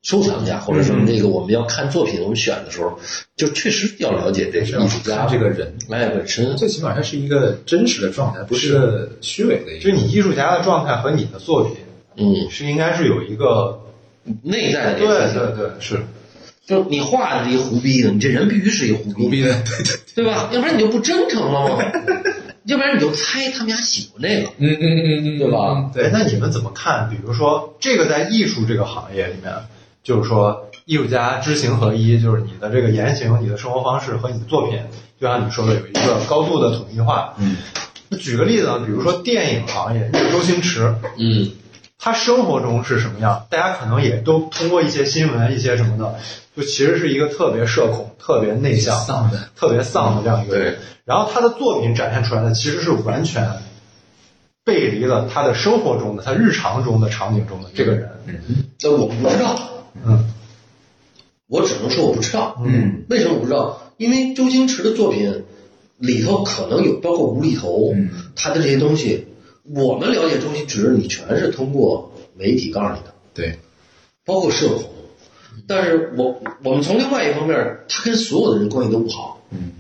[0.03, 2.99] 收藏家，或者说这个我们要看作品，我们选的时候，
[3.37, 6.57] 就确实要了解这个艺术家看这个人，哎本身。
[6.57, 9.81] 最起码他是一个真实的状态，不是虚伪的一个。
[9.83, 11.77] 就是你艺术家的状态和你的作品
[12.17, 13.79] 嗯，是应该是有一个
[14.43, 16.01] 内在的对这个对对是
[16.67, 20.51] 就你画的是一个胡逼的，你这人必须是一个胡逼，的，对对，对吧？
[20.53, 21.83] 要不然你就不真诚了嘛，
[22.67, 25.91] 要不然你就猜他们家喜欢这个，嗯嗯嗯嗯，对吧？
[25.95, 26.11] 对。
[26.13, 27.09] 那你们怎么看？
[27.09, 29.55] 比如说这个在艺术这个行业里面，
[30.05, 34.79] 就是说艺术家知行合一，就是你的这个言行、你的生活方式和你的作品，
[35.19, 37.33] 就像你说的有一个高度的统一化。
[37.39, 37.57] 嗯，
[38.11, 41.51] 那举个例子啊，比如说电影行业，周星驰，嗯
[41.99, 43.47] 他生活中是什么样？
[43.51, 46.15] 大家可能也都通过一些新闻、一些什么的，
[46.57, 50.75] 就其实是一个特别社恐、特别内向、丧的，特别丧的这样一个人。
[50.75, 53.51] 对然后他的作品展现出来的其实是完全
[54.63, 58.11] 背离了他的生活中的、他日常中的场景中的这个人。
[58.27, 59.59] 嗯，这我不知道，
[60.05, 60.33] 嗯
[61.47, 62.61] 我只能说我不知道。
[62.63, 63.91] 嗯为什么我不知道？
[63.97, 65.45] 因为周星驰的作品
[65.97, 69.28] 里头可能有包括无厘头，嗯他的这些东西，
[69.75, 73.59] 我们了解周星驰，你全是通过媒体告诉你的，对，
[74.25, 74.85] 包括社恐。
[75.67, 79.73] 但是我我们从另外一方面，他跟所有的人关系都不好，嗯，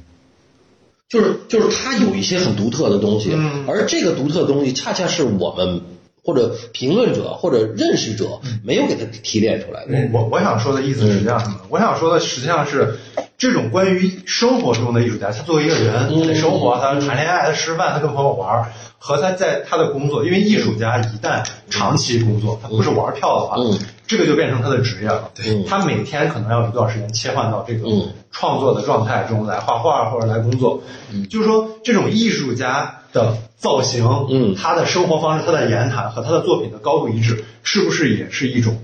[1.08, 5.80] 就是就是他有一些很独特的东西，嗯而这个独特的东西，恰恰是我们
[6.22, 10.10] 或者评论者或者认识者没有给他提炼出来的。
[10.12, 11.60] 我我想说的意思实际上是什么？
[11.70, 12.96] 我想说的实际上是，
[13.38, 16.26] 这种关于生活中的艺术家，他作为一个人，嗯。
[16.26, 23.78] 他生活，他谈恋爱，他吃饭，他跟朋友玩儿，和他在他的工作，因为艺术家一旦长期工作，他不是玩票的话，嗯。
[24.08, 25.30] 这个就变成他的职业了。
[25.46, 25.64] 嗯。
[25.68, 28.08] 他每天可能要有一段时间切换到这个嗯。
[28.32, 30.82] 创作的状态中来画画或者来工作。
[31.30, 34.56] 就是说，这种艺术家的造型，嗯。
[34.56, 38.78] 他的生活方式、他的言谈和他的作品的高度一致，是不是也是一种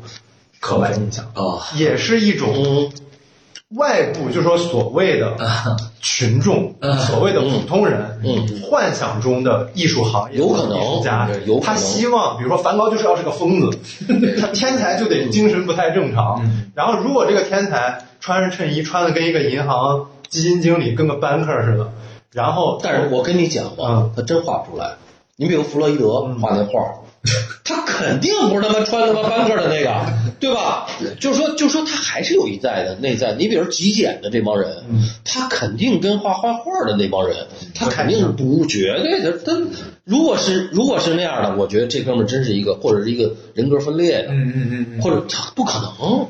[0.61, 1.25] 刻板印象？
[1.35, 2.93] 啊，也是一种嗯
[3.77, 5.37] 外部，就是说所谓的
[6.01, 6.75] 群众、
[7.07, 8.61] 所谓的普通人，嗯。
[8.63, 10.79] 幻想中的艺术行业有可能。
[10.79, 11.29] 艺术家
[11.63, 13.79] 他希望，比如说梵高就是要是个疯子，
[14.41, 16.41] 他天才就得精神不太正常。
[16.45, 16.71] 嗯。
[16.75, 21.92] 然后如果这个天才穿着衬衣，穿的跟一个银行基金经理、跟个 banker 似的，
[22.33, 24.92] 然后但是我跟你讲吧嗯，他真画不出来。
[25.37, 26.81] 你比如弗洛伊德画那画，
[27.64, 30.06] 他肯定不是他妈穿他妈班克的那个，
[30.38, 30.87] 对吧？
[31.18, 33.33] 就是说，就是说他还是有一代的内在。
[33.35, 34.85] 你比如极简的这帮人，
[35.25, 39.38] 他肯定跟画画画的那帮人，他肯定是不绝对的。
[39.38, 39.56] 他
[40.04, 46.29] 如果是如果是那样的，我觉得这哥们儿真是一个，或者是一个人格分裂的，嗯嗯嗯或者他不可能。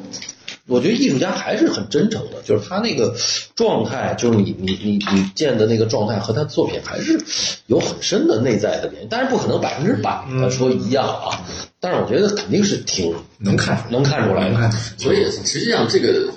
[0.66, 3.14] 我觉得艺术家还是很真诚的，就是他那个
[3.54, 7.20] 状态，就是你你你你见的那个状态和他作品还是
[7.66, 11.44] 有很深的内在的联系，但是不可能百分之百的说一样啊。
[11.80, 14.50] 但是我觉得肯定是挺能看能看出来的。
[14.52, 14.82] 能看出来。
[14.96, 16.32] 所以实际上这个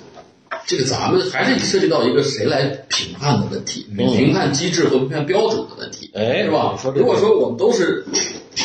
[0.66, 8.04] 这个咱们还是涉及到一个谁来评判的问题，评判机制和评判标准的问题，哎是吧如果说我们都是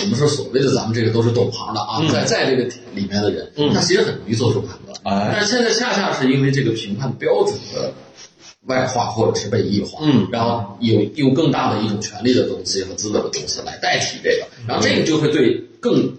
[0.04, 4.98] 我们说所谓的咱们这个都是懂行的啊，在在这个里面的人，他其实很容易做出判断。
[5.04, 7.94] 哎但是现在恰恰是因为这个评判标准的
[8.68, 16.14] 外化或者是被异化，嗯然后有用更大的一种权力的东西和资本的东西来代替这个，然后这个就会对更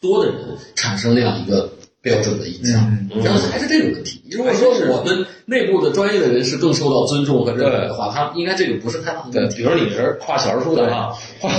[0.00, 1.72] 多的人产生那样一个
[2.06, 2.80] 标准的印象，
[3.12, 4.22] 嗯然后还是这个问题。
[4.30, 9.56] 如果说我们内部的专业的人士更受到尊重和认可的话，他应该这个不是太大问，题。
[9.56, 11.50] 比如你是画小人书的啊， 画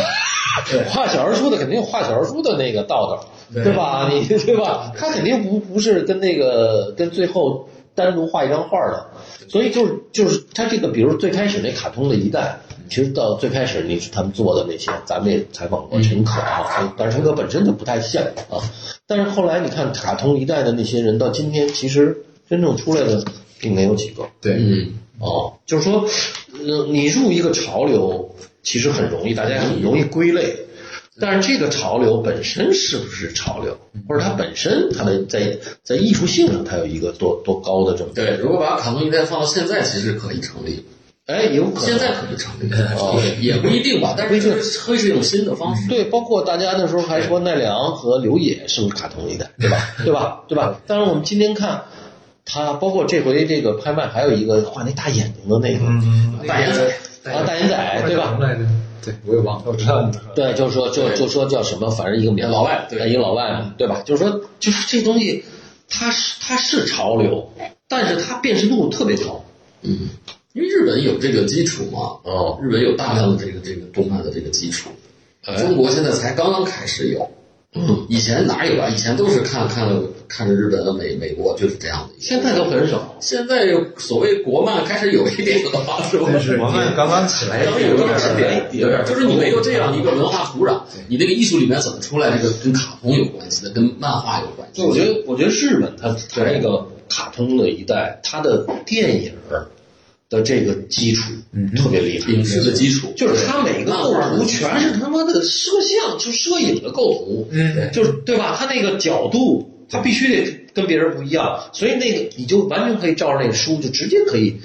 [0.90, 4.10] 画小人书的肯定有画小人书的那个道道，对吧？
[4.12, 4.92] 你对吧？
[4.98, 9.08] 他肯定不不是跟那个跟最后单独画一张画的，
[9.48, 12.60] 所以就是就是他这个，比如最开始那卡通的一代，
[12.90, 18.60] 其实到最开始你他们做的那些，咱们也采访过陈可啊，但是陈可本身就不太像啊，
[19.06, 23.24] 但是后来你看卡通一代的那些人，到今天其实真正出来的
[23.60, 24.28] 并没有几个。
[24.42, 26.08] 对，嗯，哦，就是说，
[26.54, 30.56] 呃，你入一个潮流其实很容易，大家很容易归类，
[31.20, 40.86] 但是这个潮流本身是不是潮流，或者它本身它的在在艺术性上它有一个多多高的这么，对，如果把卡通一代放到现在，其实可以成立，
[41.26, 45.88] 哎，有可能现在可以成立，哦，也不一定吧，但是就是会是一种新的方式。
[45.90, 49.78] 对，包括大家那时候还说奈良和刘野是不是卡通一代，对吧？
[50.04, 50.44] 对吧？
[50.48, 50.80] 对吧？
[50.86, 51.84] 当然我们今天看。
[52.50, 56.82] 他包括这回这个拍卖，还有一个画那大眼睛的那个，大眼仔，
[57.30, 58.40] 啊，大眼仔，对吧？
[59.08, 59.64] 对，我也忘了。
[59.66, 60.34] 我知道你们说。
[60.36, 64.02] 对，就是说，就就说叫什么，反正一个名老外对一个老外嘛，对吧？
[64.04, 65.46] 就是说，就是这东西，
[65.88, 67.50] 它是它是潮流，
[67.88, 69.46] 但是它辨识度特别高。
[69.84, 70.10] 嗯，
[70.52, 74.90] 因为日本有这个基础嘛，哦，日本有大量的这个这个动漫的这个基础，
[75.46, 77.30] 哎中国现在才刚刚开始有。
[77.80, 78.90] 嗯，以前哪有啊？
[78.90, 79.88] 以前都是看看
[80.28, 82.16] 看着日本、美美国就是这样的。
[82.20, 83.16] 现在都很少。
[83.20, 83.66] 现在
[83.98, 86.26] 所谓国漫开始有一点了吧，是吧？
[86.58, 94.84] 国漫刚刚起来，刚有一点点，有点，就是你没有这样一个文化土壤，你那个艺术里面怎么出来这个跟卡通有关系的，跟漫画有关系？
[94.84, 99.68] 我觉得，我觉得日本它它那个卡通的一代，它的电影儿
[100.30, 101.32] 的这个基础
[101.78, 108.56] 特别厉害，影视的基础就是他每个构图全是他妈的摄像，就摄影的构图，嗯，就是对吧？
[108.58, 114.58] 他那个角度，他必须得跟别人不一样，所以那个你就完全可以照着那个书，就直接可以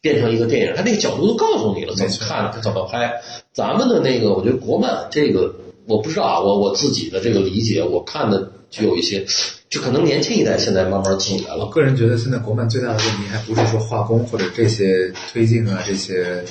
[0.00, 0.72] 变成一个电影。
[0.74, 3.20] 他那个角度都告诉你了，怎么看，怎么拍。
[3.52, 5.54] 咱们的那个，我觉得国漫这个，
[5.86, 9.24] 我不知道啊，我我自己的这个理解，我看的就有一些，
[9.70, 11.64] 就可能年轻一代现在慢慢起来了。
[11.64, 16.44] 我个人觉得现在国漫最大的问题还不是说画工或者这些推进啊这些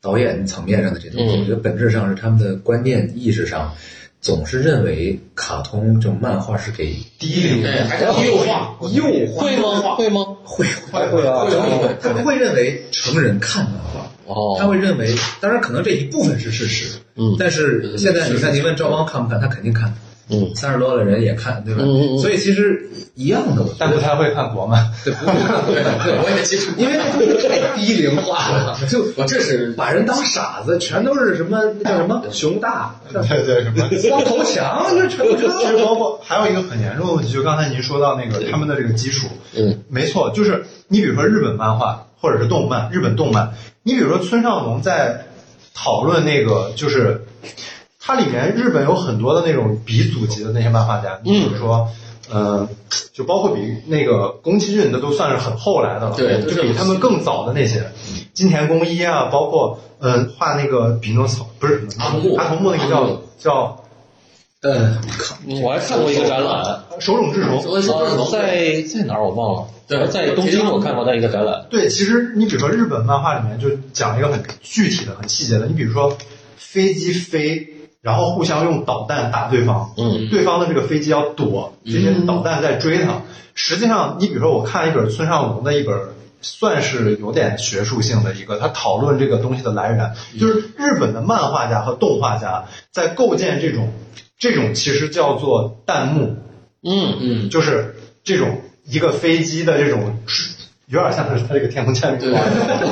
[0.00, 3.74] 导演层面上的这东西，嗯我觉得本质上是他们的观念意识上
[4.20, 9.80] 总是认为卡通这种漫画是给低龄人，还是幼化，幼化会吗？
[9.96, 10.36] 会吗？
[10.44, 14.10] 会会会啊会，他们会认为成人看漫画。
[14.26, 17.36] 哦，他会认为，当然可能这一部分是事实，嗯。
[17.38, 19.94] 但是现在你看，你问赵邦看不看，他肯定看，
[20.30, 20.54] 嗯。
[20.54, 21.82] 三十多的人也看，对吧？
[21.84, 24.90] 嗯所以其实一样的，但不太会看国漫。
[25.04, 32.22] 对，不会看，对对， 我也接触，因为太低龄化了， 就我这是把人当傻子，全都是什么那叫什么？
[32.32, 33.88] 熊大、对对，什么？
[34.08, 43.52] 光头强， 这全都其实包括还有一个很严重的问题，就刚才您说到那个他们的这个基础，嗯，没错，就是你比如说日本漫画或者是动漫，日本动漫，
[43.82, 45.26] 你比如说村上隆在
[45.74, 47.26] 讨论那个就是。
[48.06, 51.88] 它里面日本有很多的那种鼻祖级的那些漫画家，你比如说，
[52.30, 52.68] 呃，
[53.14, 57.92] 就包括比那个宫崎骏的都算是很后来的了，对就比他们更早的那些，
[58.34, 63.83] 金田工一啊，包括呃画那个匹诺曹不是阿童木阿童木那个叫叫
[64.64, 64.98] 呃，
[65.62, 67.60] 我还看过一个展览，手冢治虫，
[68.32, 76.16] 在在哪儿我忘了，对在东京我看过他一个展览，对，其实你比如说日本漫画里面就讲一个很具体的、很细节的，你比如说
[76.56, 77.68] 飞机飞，
[78.00, 80.30] 然后互相用导弹打对方，嗯。
[80.30, 83.20] 对方的这个飞机要躲这些导弹在追他。
[83.54, 85.94] 实际上，你比如说我看一本村上隆的一本
[86.40, 93.92] 算是有点学术性的一个，他讨论这个东西的来源，就是日本的漫画家和动画家在构建这种
[94.44, 96.36] 这种其实叫做弹幕，
[96.82, 97.16] 嗯。
[97.18, 100.18] 嗯，就是这种一个飞机的这种，
[100.86, 102.42] 有点像是它这个天空千里花，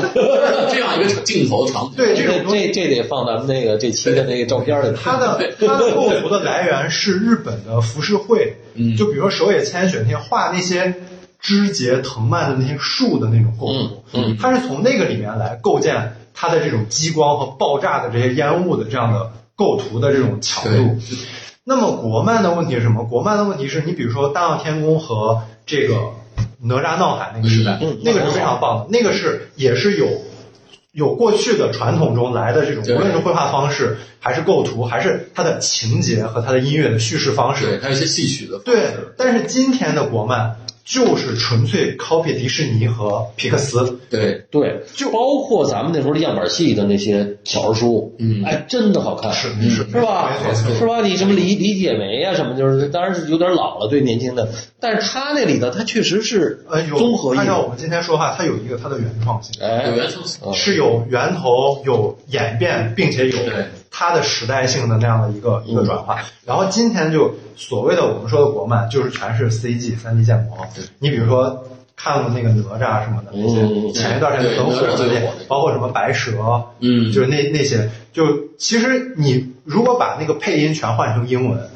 [0.73, 2.69] 这样一个镜头场景，对这种这东西。
[2.69, 4.97] 这这得放咱们那个这期的那个照片里。
[4.97, 8.97] 它的它的构图的来源是日本的浮世绘，嗯。
[8.97, 10.95] 就比如说手野千雪那些画那些
[11.39, 14.37] 枝节藤蔓的那些树的那种构图，嗯嗯。
[14.41, 20.99] 它是从那个里面来构建它的这种激光和爆炸的这些烟雾的这样的构图的这种强度。
[21.65, 23.05] 那么国漫的问题是什么？
[23.05, 25.95] 国漫的问题是你比如说《大闹天宫》和这个
[26.61, 30.09] 《哪吒闹海》那个时代，那个是非常棒的，那个是也是有
[30.91, 38.95] 有过去的传统中来的这种，无论是绘画方式，还是构图，还是它的情节和它的音乐的叙事方对，式，还有一些戏曲的，对。
[39.17, 48.43] 但是今天的国漫就是纯粹 copy 迪士尼和皮克斯，对，对，就包括咱们那时候的样板戏的那些小人书，嗯。
[48.45, 49.71] 哎，真的好看，是嗯。
[49.71, 50.31] 是是吧？
[50.45, 50.75] 没错。
[50.75, 51.01] 是吧？
[51.03, 54.49] 你什么李李铁梅啊、什么，就是当然是有点老了，对年轻的，
[54.81, 59.87] 但是他那里头，他确实是呃，有综合艺术，按照我们今天说话，他有一个他的原创性，哎。
[59.89, 66.19] 有，原创性，嗯是有源头、有演变，并且有对它的时代性的那样的一个一个转化。
[66.47, 70.57] 然后今天就所谓的我们说的国漫，就是全是 CG 三 D 建模。
[70.99, 71.65] 你比如说
[71.95, 76.33] 看过那个哪吒什么的那些，嗯前一段时间很火的，包括什么白蛇，
[76.81, 81.71] 嗯就是那那些，就其实你如果把那个配音全换成英文。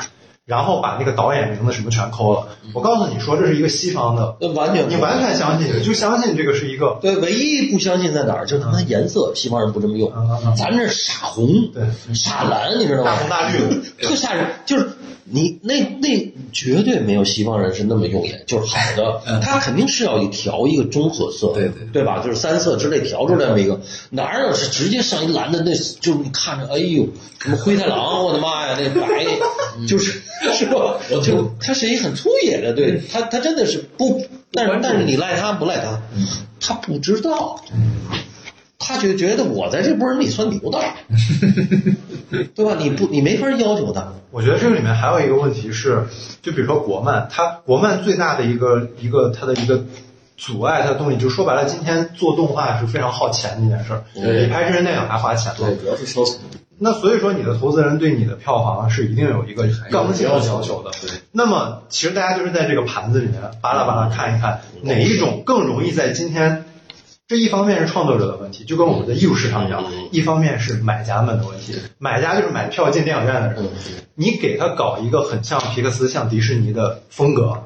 [0.46, 10.12] 然后把那个导演名字什么全抠了，我告诉你说这是一个西方的，那完全你完全相信，就相信这个是一个对，唯一不相信在哪儿，就是他妈颜色，西方人不这么用。
[10.56, 11.82] 咱们这傻红、对
[12.14, 13.10] 傻蓝，你知道吗？
[13.10, 13.58] 大红大绿，
[14.00, 14.88] 特吓人，就是
[15.24, 21.86] 你那那绝对没有西方人是那么用眼，就是好的，他肯定是要一调一个中和色，对对。
[21.92, 22.22] 对吧？
[22.24, 23.80] 就是三色之内调出来这么一个，
[24.10, 27.08] 哪有是直接上一蓝的，那就是你看着，哎呦，
[27.40, 29.24] 什么灰太狼，我的妈呀，那白，
[29.86, 30.20] 就是
[30.54, 30.98] 是吧？
[31.22, 36.00] 就他是一很粗野的，对他他真的是不，但是但是你赖他不赖他，
[36.60, 37.60] 他不知道。
[38.78, 40.78] 他就觉得我在这波人里算牛的，
[42.54, 42.76] 对吧？
[42.78, 44.12] 你不，你没法要求他。
[44.30, 46.04] 我觉得这个里面还有一个问题是，
[46.42, 49.82] 就比如说国漫，它国漫最大的一个一个它的一个
[50.36, 55.58] 阻碍它的东西，就说白了，今天做动画是非常耗钱的一件事儿，对比拍真人电影还花钱嘛。
[55.58, 56.36] 对，主要是烧钱，
[56.78, 60.90] 那所以说，你的投资人对你的票房是一定有一个刚性的要求的。
[61.00, 66.64] 对，那么其实大家就是在这个盘子里面扒拉扒拉看一看，哪一种更容易在今天。
[67.28, 69.82] 这一方面是创作者的问题，就跟我们的艺术市场一样；
[70.12, 71.74] 一方面是买家们的问题。
[71.98, 73.68] 买家就是买票进电影院的人，
[74.14, 77.64] 你给他搞一个很像皮克斯、像迪士尼的风格，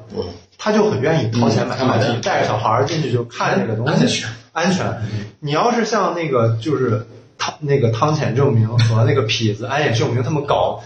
[0.63, 4.29] 他就很愿意掏钱买票进去，带着小孩儿进去就看这个东西，安全。
[4.53, 5.01] 安全。
[5.39, 7.07] 你要是像那个就是
[7.39, 10.83] 汤那个汤浅证明 和那个痞子安野秀明他们搞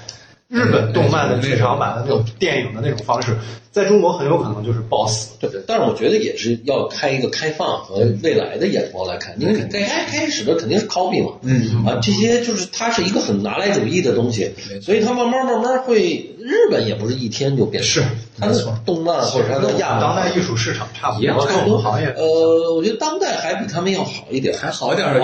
[0.48, 3.36] 日本动漫的剧场版的那种电影的那种方式，
[3.72, 5.32] 在中国很有可能就是爆死。
[5.42, 11.84] 对，但是我觉得也是要开一个开放和未来的眼光来看，因为开开开始的肯定是 copy 嘛，嗯。
[11.86, 25.20] 啊，这些就是它是一个很拿来主义的东西，所以它慢慢慢慢会，日本也不是一天就变成，是它的动漫或者它的亚当代艺术市场差不多，跟我们行业呃，我觉得当代还比他们要好一点，还好一点的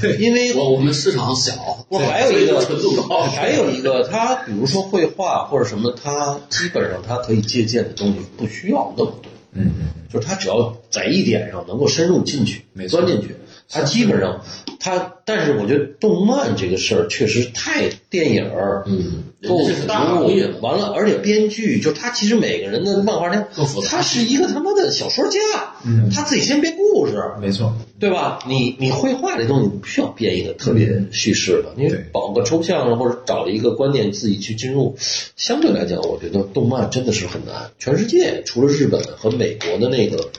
[0.00, 1.54] 对，因为我我们市场小，
[1.88, 13.36] 我还有一个纯度高， 还有一个，他比如说绘画或者什么，他基本上他可以借鉴的东西不需要那么多，嗯嗯，就是他只要在一点上能够深入进去没，钻进去，
[13.70, 14.44] 他基本上
[14.80, 23.46] 他，但是我觉得动漫这个事儿确实太电影儿，嗯构人家是大行业完了，而且编剧就他其实每个人的漫画家
[23.88, 25.38] 他是一个他妈的小说家，
[25.86, 28.40] 嗯他自己先编故事，没错，对吧？
[28.48, 34.96] 你你绘画这东西，不需要编一个特别叙事的，你对保个抽象或者找了一个观念自己去进入。
[35.36, 37.70] 相对来讲，我觉得动漫真的是很难。
[37.78, 40.30] 全世界除了日本和美国的那个、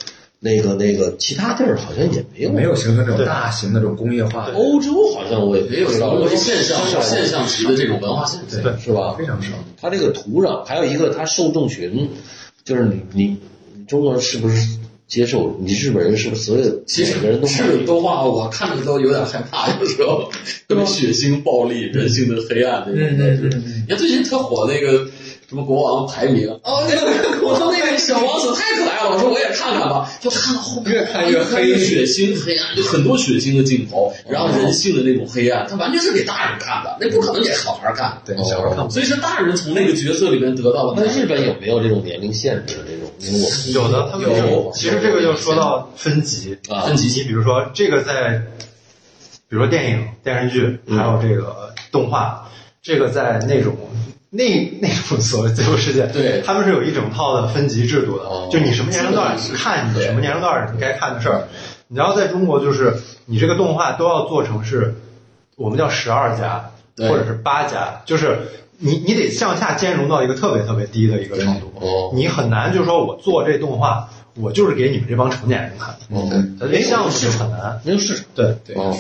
[0.44, 2.52] 那个、那个，其他地儿好像也没有。
[2.52, 8.64] 没有形成这种大型的这种工业化，欧洲好像我也没有不知道，中国现象现象级的这种文化现象。
[8.64, 9.14] 对是吧？
[9.16, 9.50] 非常少。
[9.80, 12.10] 它这个土壤，还有一个它受众群，
[12.64, 13.38] 就是你你
[13.76, 15.56] 你中国人是不是接受？
[15.60, 20.32] 你日本人是不是所有其实每个人都是动画，我看着都有点害怕，有时候
[20.68, 23.38] 特别血腥、暴力、人性的黑暗这种嗯的。
[23.38, 25.08] 是你看最近特火那个
[25.52, 38.22] 什么国王排名，哦，那个我说那个小王子太可爱了，我说我也看看吧，就看到后面越看越黑越血腥黑暗，就很多血腥的镜头，然后人性的那种黑暗，它完全是给大人看的，那不可能给小孩看。
[38.26, 43.12] 对，小孩看不所以说大人从那个角色里面得到了那日本有没有这种年龄限制的这种？
[43.74, 47.10] 有的，他们有其实这个就说到分级啊分级。
[47.10, 48.42] 你比如说这个在，
[49.50, 52.50] 比如说电影、电视剧，还有这个动画，
[52.82, 53.76] 这个在那种
[54.34, 56.42] 那那种所谓自由世界，对。
[56.42, 58.48] 他们是有一整套的分级制度的，哦。
[58.50, 61.50] 就你什么年龄段看你什么年龄段你该看的事儿。
[61.90, 64.96] 你要在中国，就是你这个动画都要做成是，
[65.58, 68.40] 我们叫十二家或者是八家，就是
[68.78, 71.74] 你你得向下兼容到一个特别特别低的一个程度。
[71.82, 72.12] 哦。
[72.16, 76.30] 你很难就说我做这动画，我就是给你们这帮成年人看，哦
[76.60, 77.80] 它这项目就很难。
[77.84, 78.26] 没有市场。
[78.36, 78.96] 对，对哦，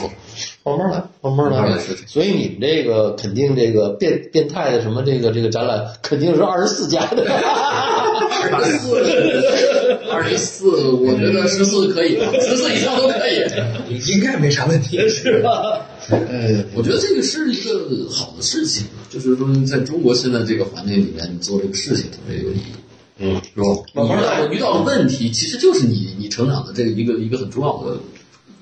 [0.63, 1.83] 慢慢来，慢慢来慢慢来。
[2.05, 7.25] 所以你们这个肯定这个变变态的什么这个这个展览肯定是二十四家的。
[8.51, 8.95] 二十四，
[10.11, 13.99] 二十四，我觉得十四可以，十四以上都可以。
[14.13, 14.97] 应该没啥问题。
[15.07, 15.85] 是吧？
[16.09, 22.73] 呃，我觉得这个是一个好的事情，就是说在中国现在这个环境里面，你做这个事情特别有意义。
[23.21, 23.67] 嗯，是吧？
[23.93, 27.97] 你遇到遇到的问题，其实就是你你成长的这个一个一个很重要的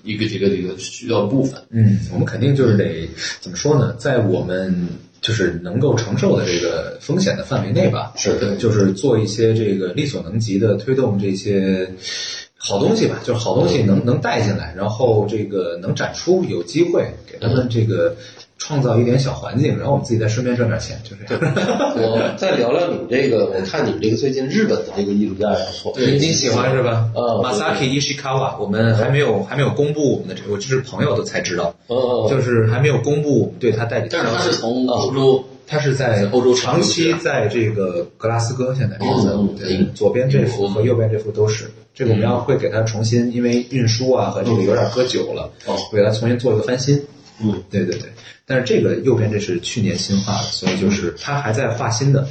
[0.03, 1.61] 一个这个这个需要的部分。
[1.69, 4.87] 嗯，我们肯定就是得怎么说呢，在我们
[5.21, 11.89] 就是能够承受的这个风险的范围内吧，是对就是做一些这个力所能及的推动这些
[12.61, 18.15] 好东西吧，就是好东西能能带进来，然后这个能展出，有机会给他们这个
[18.57, 21.53] 创造一点小环境，然后我们自己再顺便赚点钱，就这样。
[21.95, 25.93] 我再聊聊你们这个， 我看你们这个最近日本的这个艺术家也不错。
[25.95, 27.09] 对你喜欢是吧？
[27.15, 34.35] 嗯 Masaki Ishikawa，我们还没有还没有公布我们的这个，我就是朋友都才知道，哦，就是还没有公布对他代理的但是。
[34.35, 41.69] 他是从欧洲，他是在欧洲长期在这个格拉斯哥，现在是在嗯对左边这幅和右边这幅都是。
[41.93, 46.99] 这个我们要会给他重新，因为运输啊和这个有点搁久了，哦会给他重新做一个翻新。
[47.41, 48.09] 嗯，对对对。
[48.49, 52.27] 但是这个右边这是去年新画的，所以就是他还在画新的。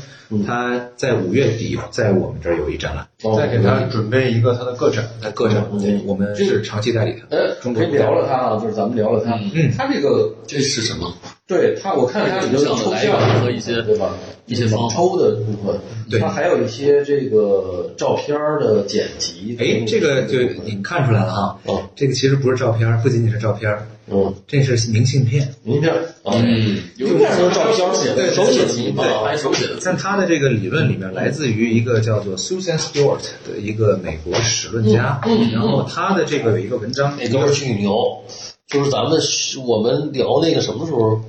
[0.47, 5.09] 他在五月底在我们这儿有一展览，再给他准备一个他的个展。
[5.23, 7.21] 在个展，嗯对我们是长期代理的。
[7.31, 9.37] 呃，中国可以聊聊他啊，就是咱们聊聊他。
[9.55, 11.14] 嗯他这个这是什么？
[11.47, 14.14] 对他，我看他里头有抽象和一些对吧？
[14.45, 19.57] 一些方抽的部分，对他还有一些这个照片的剪辑。
[19.59, 25.54] 哎，这个就你看出来了哈，哦，这个其实不是照片儿，不仅仅是照片儿，嗯，这是明信片。
[25.62, 25.94] 明信片
[26.24, 38.22] 嗯，有名片儿都是照片儿写的，对手写的嘛对，还手写的字但他的这个理论里面来自于一个叫做 Susan Stewart 的一个美国史论家，嗯嗯然后他的这个有一个文章，那哥们儿巨牛，
[38.66, 39.18] 就是咱们
[39.66, 41.20] 我们聊那个什么时候，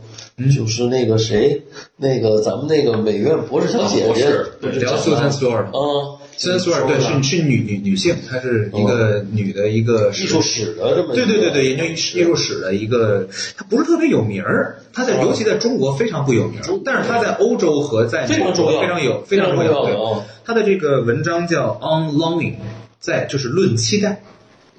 [0.55, 1.63] 就是那个谁，
[1.95, 13.27] 那个咱们那个美院博士小姐姐博士，对聊 Susan Stewart，啊，Susan Stewart 对是是女女女性，她是一个女的一个艺术史的这么对对对对，研究艺术史的一个，
[13.57, 22.55] 她不是特别有名儿，她在尤其在中国非常不有名儿，但是她在欧洲和在美国非常重要非常有非常重要对的啊她的这个文章叫 On Longing，
[22.99, 24.21] 在就是论期待。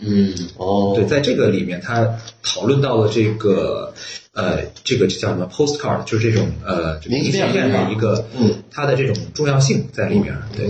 [0.02, 3.92] 嗯，哦，对，在这个里面，他讨论到了这个
[4.40, 10.34] 呃，这个叫什么 postcard，就是这种呃明信片的一个，嗯，它的这种重要性在里面。
[10.56, 10.66] 对，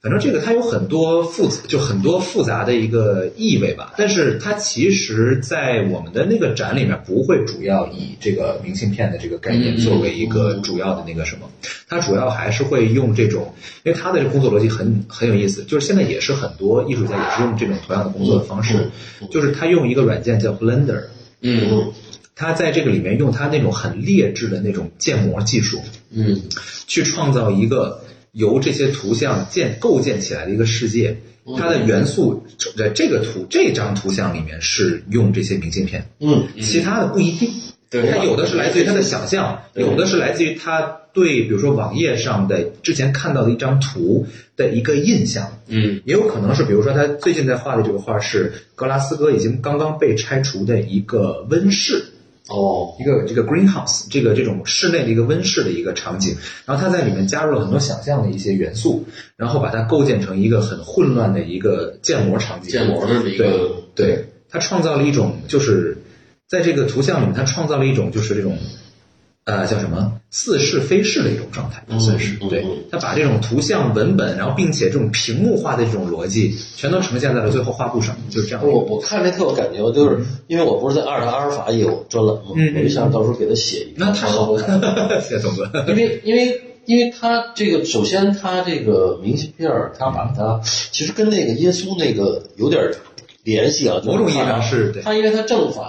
[0.00, 11.50] 反正这个它有很多复就很多复杂的一个意味吧，但是它其实，在我们的那个展里面，不会主要以这个明信片的这个概念嗯作为一个主要的那个什么，
[11.88, 13.52] 它主要还是会用这种，
[13.82, 18.90] 因为它的工作逻辑很很有意思，就是现在也是很多艺术家也是用这种同样的工作的方式，
[19.32, 21.02] 就是他用一个软件叫 Blender。
[21.40, 21.92] 嗯
[22.38, 26.40] 他在这个里面用他那种很劣质的那种建模技术，嗯
[26.86, 31.18] 去创造一个由这些图像建构建起来的一个世界。
[31.56, 32.44] 它的元素
[32.76, 37.50] 在这个图这张图像里面是用这些明信片，嗯，其他的不一定。
[37.88, 40.82] 对它有的是来自于他的想象，有的是来自于他
[41.14, 44.26] 对比如说网页上的之前看到的一张图
[44.56, 52.04] 的一个印象，嗯也有可能是比如说他最近在画的这个画是格拉斯哥已经刚刚被拆除的一个温室。
[52.48, 56.34] 哦，一个这个 greenhouse 这个这种室内的一个温室的一个场景，
[56.64, 59.04] 然后它在里面加入了很多想象的一些元素，
[59.36, 62.70] 然后把它构建成一个很混乱的一个建模场景。
[62.70, 63.44] 建模的一个
[63.94, 65.98] 对对，它创造了一种就是
[66.46, 68.56] 在这个图像里面，它创造了一种就是这种
[69.48, 72.84] 呃叫什么似是非是的一种状态，算是对嗯嗯。
[72.92, 78.66] 它把这种图像文本，然后并且这种屏幕化的这种逻辑，全都呈现在了最后画布上，就是这样。
[78.66, 82.42] 我我看这特有感觉，就是因为我不是在阿尔塔阿尔法也有专栏嘛，
[82.76, 84.04] 我就想到时候给他写一个。
[84.04, 84.62] 那太好了，
[85.22, 85.70] 谢谢总哥。
[85.88, 92.90] 因为因为因为他这个，首先他这个明信片儿，他把它其实跟那个耶稣那个有点
[93.44, 95.86] 联系啊，某种意义上是对他因为他正反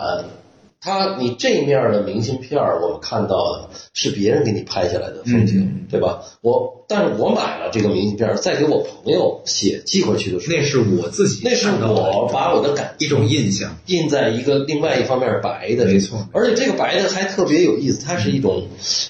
[0.82, 5.86] 它你这面的明信片，我们看到的是别人给你拍下来的风景，嗯。
[5.90, 6.22] 对吧？
[6.42, 16.28] 我但是我买了这个明信片，再给我朋友写寄回去的时候，那是我自己那是我把我的感一种印象，印在一个另外一方面是白的，没错。
[16.32, 18.68] 而且这个白的还特别有意思，它是一种，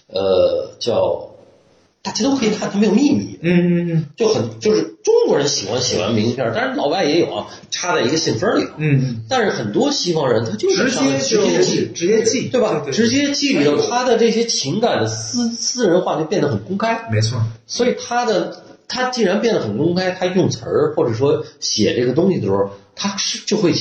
[0.08, 1.30] 呃，叫
[2.02, 4.06] 大家都可以看，它没有秘密，嗯嗯嗯。
[4.16, 8.72] 就很就是中国人喜欢写完明信片，当然老外也有啊，插在一个信封里头。
[8.78, 12.82] 嗯但是很多西方人他就是，直接直接寄，直接寄，对吧？
[12.86, 23.74] 对直接寄里头，他的这些情感的私私人化就变得很公开，没错，所以他的他既然变得很公开，他用词儿或者说写这个东西的时候，他是就会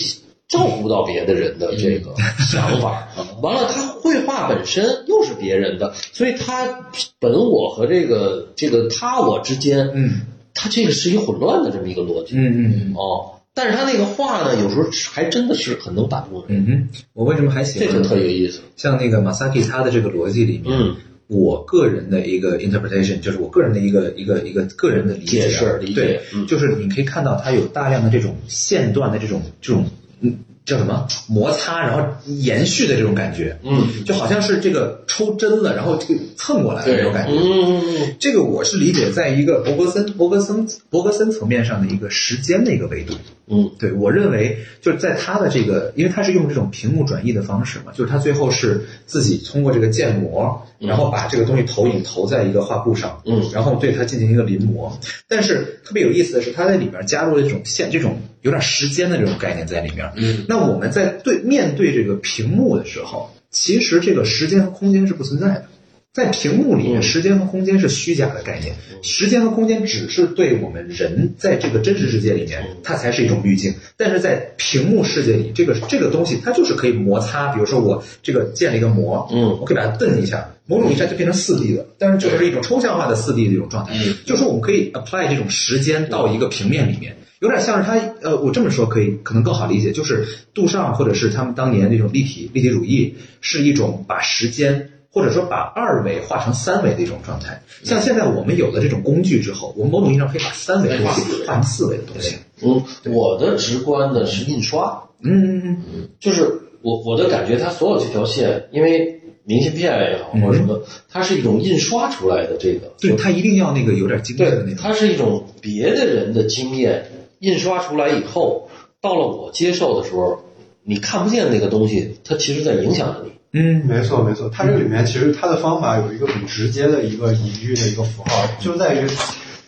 [0.49, 2.15] 照顾到别的人的这个
[2.51, 3.09] 想法。
[3.43, 6.91] 完了，他绘画本身又是别人的，所以他
[7.21, 10.23] 本我和这个这个他我之间，嗯
[10.55, 12.35] 他这个是一个混乱的这么一个逻辑。
[12.37, 18.61] 嗯嗯哦，但是他那个画呢，有时候还真的是很能打动人，嗯哼，我为什么还喜欢这就特有意思。
[18.77, 20.97] 像那个马萨 i 他的这个逻辑里面，嗯，
[21.29, 29.85] 我个人的一个 interpretation，就是我个人的一个一个一个个人的理解啊解释理解对，嗯就是你可以看到他有大量的这种线段的这种这种
[30.21, 31.07] 嗯叫什么？
[31.29, 43.15] 摩擦，然后延续的这种感觉，嗯，就好像是这个抽针了，然后这个蹭过来的那种感觉，嗯，这个我是理解在一个伯格森伯格森伯格森层面上的一个时间的一个维度。
[43.51, 53.43] 嗯，对我认为就是在他的这个，因为他是用这种屏幕转译的方式嘛，就是他最后是自己通过这个建模，然后把这个东西投影投在一个画布上，嗯。
[53.55, 54.93] 然后对它进行一个临摹。
[55.27, 60.11] 但是特别有意思的是，他在里面加入了这种线这种有点时间的这种概念在里面。
[60.17, 65.65] 嗯，那我们在对面对这个屏幕的时候，其实这个时间和空间是不存在的。
[66.11, 73.73] 在屏幕里面，嗯时间和空间是虚假的概念，时间和空间只是对我们人在这个真实世界里面，它才是一种滤镜。
[73.97, 77.53] 但是在屏幕世界里，这个这个东西它就是可以摩擦。
[77.53, 83.93] 比如说我这个建了一个膜，嗯我可以把它蹬一下，某种意义上就变成四 D 的，但是就是一种抽象化的四 D 的一种状态。
[83.95, 87.17] 嗯就是说我们可以 apply 这种时间到一个平面里面。
[87.41, 97.63] 有点像是他，呃，我这么说可以可能更好理解，就是杜尚或者是他们当年那种立体立体主义，是一种把时间或者说把二维画成三维的一种状态。
[97.85, 102.37] 像现在我们有了这种工具之后，我们某种意义上可以把三维的东西画成四维的东西。
[102.61, 102.83] 嗯，
[103.13, 106.43] 我的直观的是印刷，嗯就是
[106.83, 114.77] 我我的感觉，它所有这条线，因为明信片也好或者什么，它是一种印刷出来的这个，对，它一定要那个有点经验的那，种。
[114.83, 117.07] 它是一种别的人的经验
[117.41, 118.69] 印刷出来以后，
[119.01, 120.41] 到了我接受的时候，
[120.83, 123.33] 你看不见那个东西，它其实在影响着你。
[123.51, 128.31] 嗯没错没错，它这里面其实它的方法有一个很直接的一个隐喻的一个符号，
[128.61, 129.07] 就在于，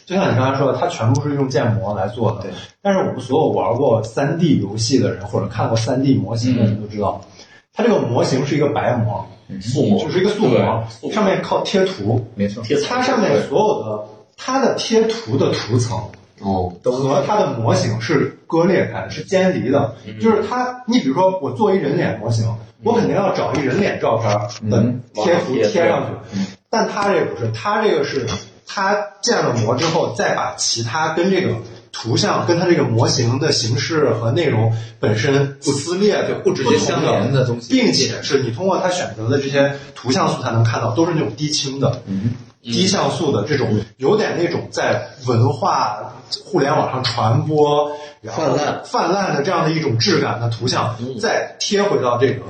[0.04, 2.42] 就像你刚才说的，它全部是用建模来做的。
[2.42, 2.50] 对。
[2.82, 7.22] 但是我们所有玩过 3D 游戏的人，或者看过 3D 模型的人都知道，
[7.72, 9.26] 它这个模型是一个白模，
[9.62, 12.62] 素模就是一个素模，上面靠贴图，没错。
[12.62, 14.04] 贴它上面所有的
[14.36, 15.98] 它的贴图的图层
[16.41, 19.95] 哦，和它的模型是割裂开的，是尖离的。
[20.20, 24.30] 就是它，你比如说我做一人脸模型，我肯定要找一人脸照片
[24.70, 24.84] 的
[25.14, 26.38] 贴图贴贴上去，
[26.68, 28.26] 但它这个不是，它这个是
[28.66, 31.55] 它建了模之后，再把其他跟这个。
[31.93, 48.82] 图像跟它这个模型的形式和内容本身不撕裂就、不直接相连的东西并且是你通过它选择的这些图像素材能看到，都是那种低清的，嗯低像素的这种，有点那种在文化互联网上传播然后泛滥。
[48.84, 52.42] 泛滥的这样的一种质感的图像，再贴回到这个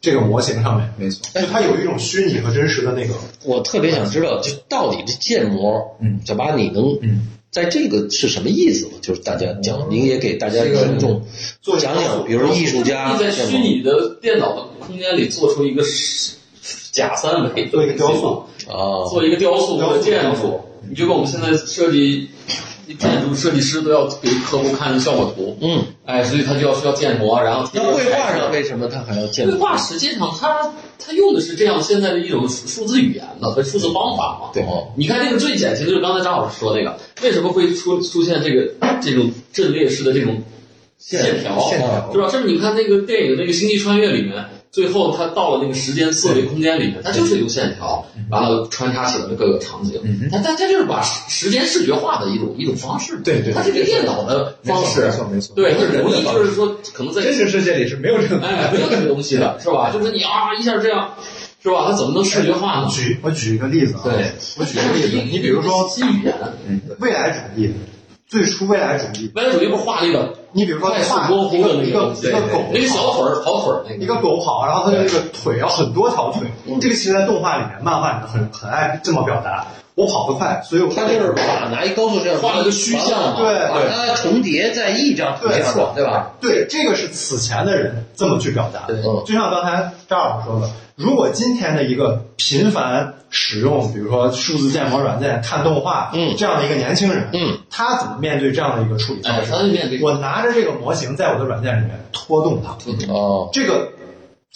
[0.00, 1.22] 这个模型上面，没错。
[1.40, 3.14] 就它有一种虚拟和真实的那个。
[3.44, 6.20] 我特别想知道，就到底这建模，嗯。
[6.24, 8.86] 小八你能，嗯，在这个是什么意思？
[8.86, 8.92] 吗？
[9.02, 11.24] 就是大家讲，您也给大家这个听众
[11.60, 16.36] 做讲讲，比如说艺术家在虚拟的电脑的空间里做出一个实
[16.96, 22.30] 假三维，做一个雕塑，啊，做一个雕塑或者建筑，你就跟我们现在设计
[22.98, 29.46] 建筑设计师都要给客户看效果图，嗯，哎，所以他就要需要建模，然后贴那绘画上上为什么他还要建？
[29.46, 34.50] 绘画实际上他他用的是这样现在的一种数字语言的和数字方法嘛。
[34.54, 34.62] 对。
[34.62, 34.88] 哦。
[34.96, 38.72] 你看这个最典型的就是刚才张老师说那个，为什么会出出现这个
[39.02, 40.42] 这种阵列式的这种
[40.98, 41.60] 线条？
[41.68, 42.10] 线条。
[42.10, 42.30] 是吧？
[42.30, 50.00] 甚至你看那个电影那个《星际穿越》里面，最后他到了那个时间四维空间里面，它就是用线条，完了穿插起来的各个场景。
[50.04, 53.18] 嗯它它它就是把时时间视觉化的一种一种方式。
[53.24, 55.06] 对对它是一个电脑的方式。
[55.06, 58.40] 没错没错对，不是很容易就是说可能在真实世界里是没有这个。
[58.40, 59.90] 哎，没有这个东西的，是吧？
[59.92, 61.14] 就是你啊一下这样，
[61.62, 61.86] 是吧？
[61.88, 62.88] 它怎么能视觉化呢？
[62.90, 66.34] 举我举一个例子啊，对，我举一个例子，你比如说新语言，
[66.98, 67.72] 未来主义，
[68.28, 76.48] 最初未来主义，未来主义不是画了一个你比如说画一个一个一个狗那个小腿儿跑腿儿那个，一个狗跑，然后它的那个腿要很多条腿，
[76.80, 79.66] 这个其实在动画里面、漫画里面很很爱这么表达。
[79.96, 86.32] 我跑得快，所以我他就是把拿一高速摄像机画了个虚像嘛对把它重叠在一张图上的，对吧？
[86.38, 88.94] 对，这个是此前的人这么去表达的。
[88.94, 89.02] 对。
[89.24, 96.34] 就像刚才张老师说的，如果今天的一个频繁使用，比如说数字建模软件看动画，嗯。
[96.36, 99.50] 这样的一个年轻人，嗯，他怎么面对这样的一个处理方哎，式？
[99.50, 99.98] 他面对。
[100.02, 102.76] 我拿着这个模型在我的软件里面拖动它，
[103.10, 103.88] 哦，这个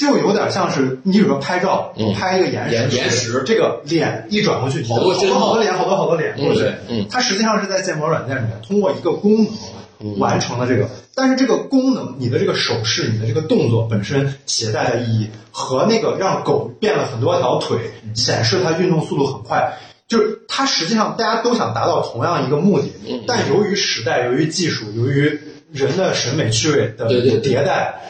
[0.00, 2.14] 就有点像是你比如说拍照，嗯。
[2.14, 6.64] 拍一个延时，延时这个脸一转过去，好多好多好多脸，好多好多脸过去，
[7.10, 9.46] 它实际上是在建模软件里面通过一个功
[9.98, 17.78] 能完成了这个，但是这个功能，你的这个手势，你的这个动作本身携带的意义和那个让狗变了很多条腿，
[18.14, 19.74] 显示它运动速度很快。
[20.08, 22.90] 就是它实际上大家都想达到同样一个目的，
[23.28, 25.38] 但由于时代、由于技术、由于
[25.72, 28.00] 人的审美趣味的迭代，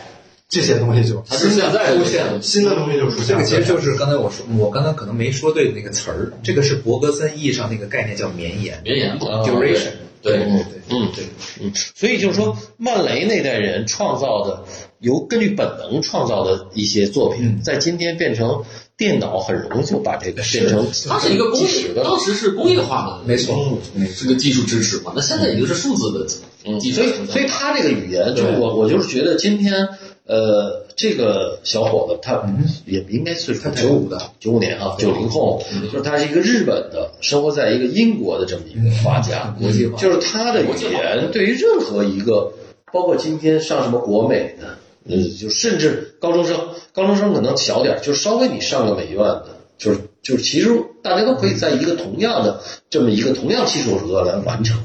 [0.50, 3.44] 这些东西就它是现在出现了新的东西就出现了。
[3.44, 9.92] 这个其实就是刚才我说，我刚才可能没说对那个词儿，这个是伯格森意义上那个概念叫绵延绵延嘛，duration。
[10.22, 10.44] 对对
[10.90, 11.24] 嗯对，
[11.62, 14.64] 嗯，所以就是说，曼雷那代人创造的，
[14.98, 18.64] 由根据本能创造的一些作品，嗯在今天变成
[18.98, 21.94] 电脑，很容易就把这个变成它是一个工业。
[22.04, 23.78] 当时是工业化的，没错。
[24.14, 25.14] 是个技术支持嘛。
[25.16, 26.26] 那现在已经是数字的
[26.66, 29.88] 嗯，技术所以所以它这个语言，就我我就是觉得今天，
[30.30, 32.40] 呃，这个小伙子他
[32.86, 35.60] 也不应该岁数他太95的，九五年啊，九零后，
[35.92, 39.98] 就是他是一个日本的，生活在一个英国的这么一个画家，国际化。
[39.98, 42.52] 就是他的语言对于任何一个，
[42.92, 46.56] 包括今天上什么国美的，嗯，就甚至高中生，
[46.94, 49.46] 高中生可能小点儿，就稍微你上个美院的，
[49.78, 50.70] 就是就是其实
[51.02, 54.78] 大家都可以在一个同样的这么一个同样技术额来完成。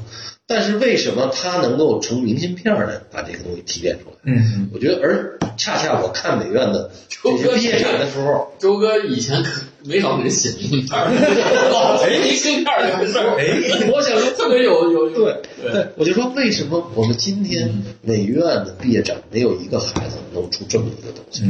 [0.48, 4.16] 但是为什么他能够成明信片儿的把这个东西提炼出来？
[4.24, 6.90] 嗯我觉得，而恰恰我看美院的
[7.22, 11.10] 这些毕业展的时候，周哥以前可没少给人写明信片儿，
[11.72, 15.42] 老写明信片儿这个事儿，哎，我想说特别有有有对
[15.72, 21.42] 对，我就说为什么我们今天美院的毕业展没有一个孩子能出这么一个东西？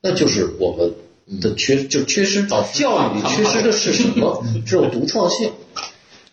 [0.00, 4.42] 那就是我们的缺，就缺失教育里缺失的是什么？
[4.66, 5.52] 这种独创性。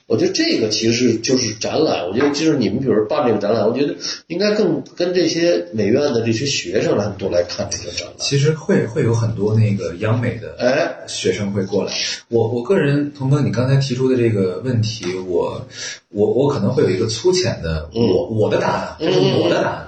[0.09, 3.95] 我觉得这个其实就是展览，我觉得就是你们比如办这个展览，我觉得
[4.25, 8.15] 应该更跟这些美院的这些学生来多来看这个展览。
[8.17, 11.93] 其实会会有很多那个央美的哎学生会过来。
[12.27, 15.67] 我我个人，童哥，你刚才提出的这个问题，我
[16.09, 19.87] 我我可能会有一个粗浅的嗯我我的答案，这是我的答案。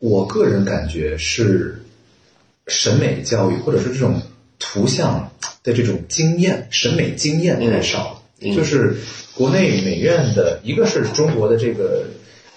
[0.00, 1.80] 我个人感觉是
[2.66, 4.20] 审美教育或者是这种
[4.58, 5.30] 图像
[5.62, 8.22] 的这种经验，审美经验太少了。
[8.40, 8.96] 就是
[9.34, 12.04] 国内美院的，一个是中国的这个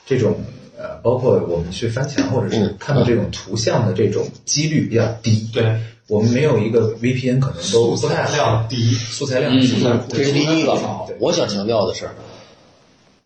[0.06, 0.42] 这种
[0.78, 2.76] 呃，包括我们去翻墙或者是嗯。
[2.80, 5.50] 看到这种图像的这种几率比较低。
[5.54, 8.36] 对，我们没有一个 VPN 可能都不太好。
[8.36, 9.68] 量低，素材量低。
[9.68, 10.78] 素材库这是第一个，
[11.20, 12.10] 我想强调的是，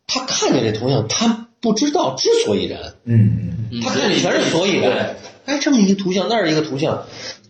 [0.08, 5.16] 他看见这图像，他不知道之所以然，嗯嗯他看见全是所以然。
[5.46, 7.06] 哎，这么一个图像，那儿一个图像，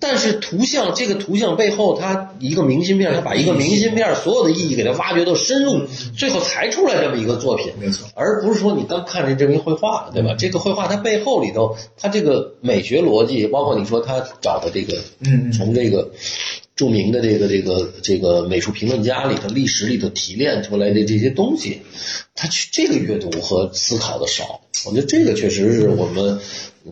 [0.06, 5.84] 但是图像这个图像背后，它一个明信片，它把一个明信片所有的意义给它挖掘到深入，
[6.18, 7.72] 最后才出来这么一个作品。
[7.80, 10.36] 没错，而不是说你刚看见这么一绘画，对吧？
[10.38, 16.12] 这个绘画它背后里头，它这个美学逻辑，包括你说他找的这个，嗯嗯从这个
[16.76, 21.82] 著名的这个这个这个美术评论家里头、历史里头提炼出来的这些东西，
[22.36, 24.60] 他去这个阅读和思考的少。
[24.86, 26.42] 我觉得这个确实是我们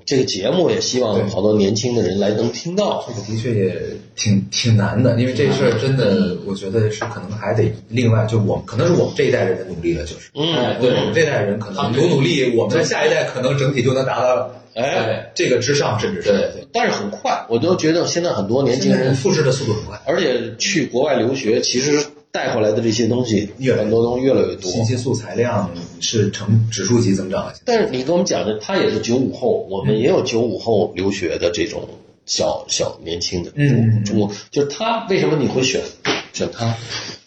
[0.05, 3.05] 这个节目也希望好多年轻的人来能听到。
[3.07, 3.75] 这个的确也
[4.15, 16.29] 挺挺难的，因为这事儿真的，我觉得是可能还得另外，就我们可能是我们这一代人的努力了，就是，嗯哎对我们这代人可能努努力，我们的下一代可能整体就能达到哎，这个之上，甚至是。
[16.29, 16.67] 对对。
[16.71, 22.01] 但是很快，我都觉得现在很多年轻人复制的速度很快，而且去国外留学，其实
[22.31, 24.71] 带回来的这些东西，越很多东西越来越多。
[24.71, 25.69] 信息素材量
[25.99, 27.53] 是呈指数级增长。
[27.65, 31.87] 但是你跟我们讲的，他也是九五后，我们也有九五后留学的这种
[32.25, 35.81] 小小年轻的，中中国就是他，为什么你会选
[36.33, 36.75] 选他？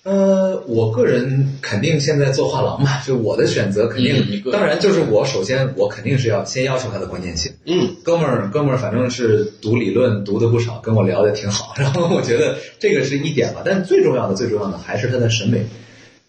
[0.05, 7.51] 呃，我个人肯定现在做画廊嘛， 就我的选择肯定，当然就是我首先我肯定是要先要求他的关键性。
[7.65, 11.75] 嗯，哥们儿，哥们儿，反正是读理论读的不少，跟我聊的挺好。
[11.79, 15.65] 然后我觉得这个是一点吧，但最重要的、最重要的还是他的审美，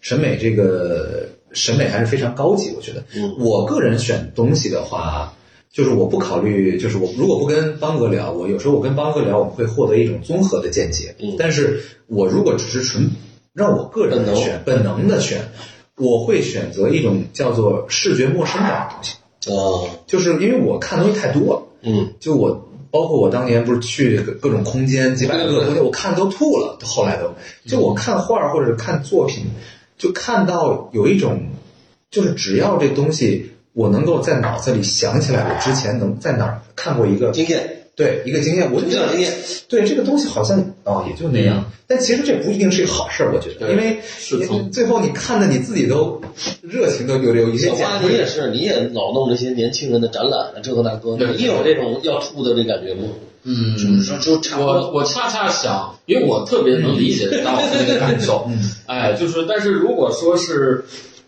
[0.00, 2.72] 审美这个审美还是非常高级。
[2.74, 5.36] 我觉得，嗯我个人选东西的话，
[5.70, 11.14] 就是我不考虑，就是我如果不跟邦哥聊，我有时候我跟邦哥聊，我们会获得一种综合的见解。
[11.20, 13.10] 嗯但是我如果只是纯
[13.56, 15.40] 让我个人的选，本能的选，
[15.96, 19.16] 我会选择一种叫做视觉陌生感的东西。
[19.50, 26.76] 哦，就是因为我看东西太多了，嗯，就我包括我当年不是去各各种空间几百个空间，我看都吐了。
[26.82, 27.34] 后来都，
[27.64, 29.46] 就我看画儿或者看作品，
[29.96, 31.40] 就看到有一种，
[32.10, 39.08] 就是只要这东西我能够在脑子里想起来，我之前能在哪儿看过一个经验，对一个经验，我就觉得
[39.68, 44.00] 对这个东西好像哦也就那样，但其实这不一定是一个好事儿，我觉得，因为
[44.70, 46.22] 最后你看的你自己都
[46.62, 53.02] 热情都有有一些小你也是，你也老弄这些年轻人的展览啊，这个那个，对你有这种要吐的这感觉吗？
[53.48, 54.92] 嗯，就就差不我多。
[54.92, 58.48] 我恰恰想，因为我特别能理解到这个感受，
[58.86, 60.84] 哎，就是，但是如果说是，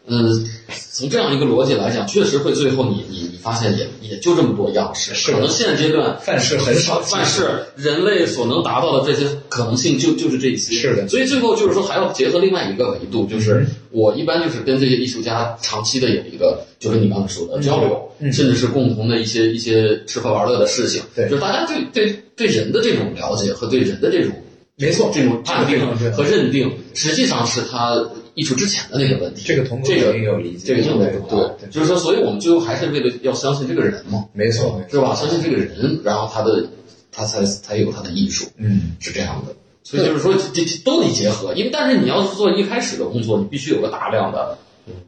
[0.07, 0.45] 嗯，
[0.93, 5.33] 从这样一个逻辑来讲，确实会最后你你你发现也也就这么多样式，是。
[5.33, 11.09] 可能现阶段范式很少范式人类所能达到的这些可能性就就是这些，是的。
[11.09, 21.29] 所以最后就是说还要结合另外一个维度，就是嗯我一般就是跟这些艺术家长期的有一个，就跟你刚才说的交流，嗯甚至是共同的一些一些吃喝玩乐的事情，对。
[21.29, 24.33] 就是大家对对对人的这种了解和对人的这种
[24.79, 29.43] 没错这种判定和认定，实际上是他艺术之前的那个问题。
[29.45, 35.15] 这个同这个也有理解，这个特别对，对，就是说，所以我们最后还是为了要相信这个人嘛，没错，是吧？
[35.15, 36.69] 相信这个人，然后他的
[37.11, 39.55] 他才才有他的艺术，嗯，是这样的。
[39.83, 44.59] 所以就是说，这这都得结合，因为但是你要做一开始的工作，你必须有个大量的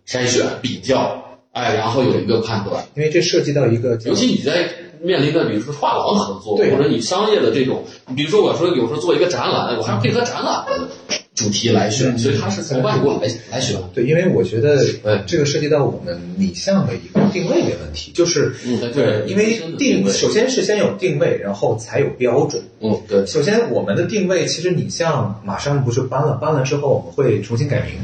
[0.07, 2.85] 筛选、比较，哎，然后有一个判断。
[2.97, 4.69] 因为这涉及到一个尤其你在
[5.03, 7.83] 面临的，比如说画廊合作，对或者你商业的这种，
[8.15, 10.89] 比如说我说有时候做一个展览，我还要配合展览的
[11.35, 13.77] 主题来选，嗯所以它是从外部来来选。
[13.95, 22.63] 对，因为我觉得呃这个涉及到我们拟像的一个定位的问题，就是嗯对，因为定首先是先有定位，然后才有标准。
[22.81, 27.95] 嗯，对，首先我们的定位其实拟像马上不是搬了，搬了之后我们会重新改名，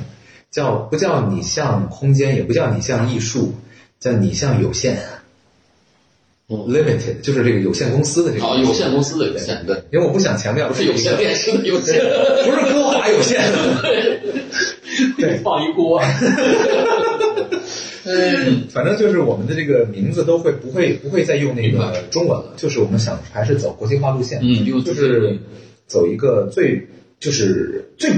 [0.50, 3.52] 叫不叫拟像空间，也不叫拟像艺术，
[4.00, 4.98] 叫拟像有限。
[6.48, 11.98] Limited 就是这个有限公司的这个好，有限公司的有限，对，因为我不想强调不是有限电视的有限，
[12.46, 13.42] 不是歌华有限，
[15.18, 15.38] 对。
[15.38, 16.00] 放一锅。
[18.04, 25.40] 嗯， 反正就是我们的这个名字都会不会不会再用那个中文了，就是我们想还是走国际化路线，嗯就是
[25.88, 26.86] 走一个最
[27.18, 28.12] 就是最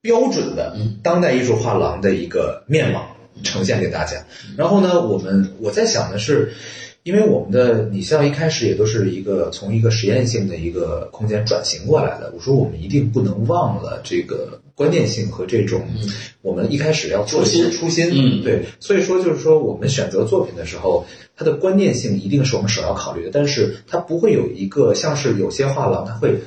[0.00, 3.14] 标准的当代艺术画廊的一个面貌
[3.44, 4.24] 呈现给大家。
[4.56, 6.54] 然后呢，我们我在想的是。
[7.08, 15.80] 因为我们的你像一开始也都是一个从一个实验性的一个空间转型过来的，我说我们一定不能忘了这个关键性和这种
[16.42, 18.44] 我们一开始要做的一个初心，嗯。
[18.44, 26.38] 对，所以说就是说我们选择作品的时候，它的关键性一定是我们首要考虑的，但是它不会有一个像是有些画廊，它会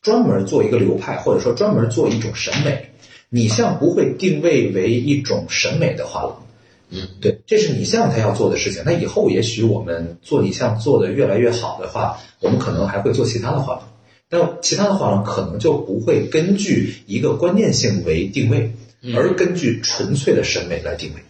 [0.00, 2.90] 专门做一个流派，或者说专门做一种审美，
[3.30, 6.44] 你像不会定位为一种审美的画廊。
[6.90, 8.82] 嗯，对，这是你像他要做的事情。
[8.86, 13.88] 那以后也许我们做你像做的越来越好的话，我们可能还会做其他的画廊，
[14.28, 18.72] 但其他的画廊可能就不会根据一个观念性为定位，
[19.14, 21.20] 而根据纯粹的审美来定位。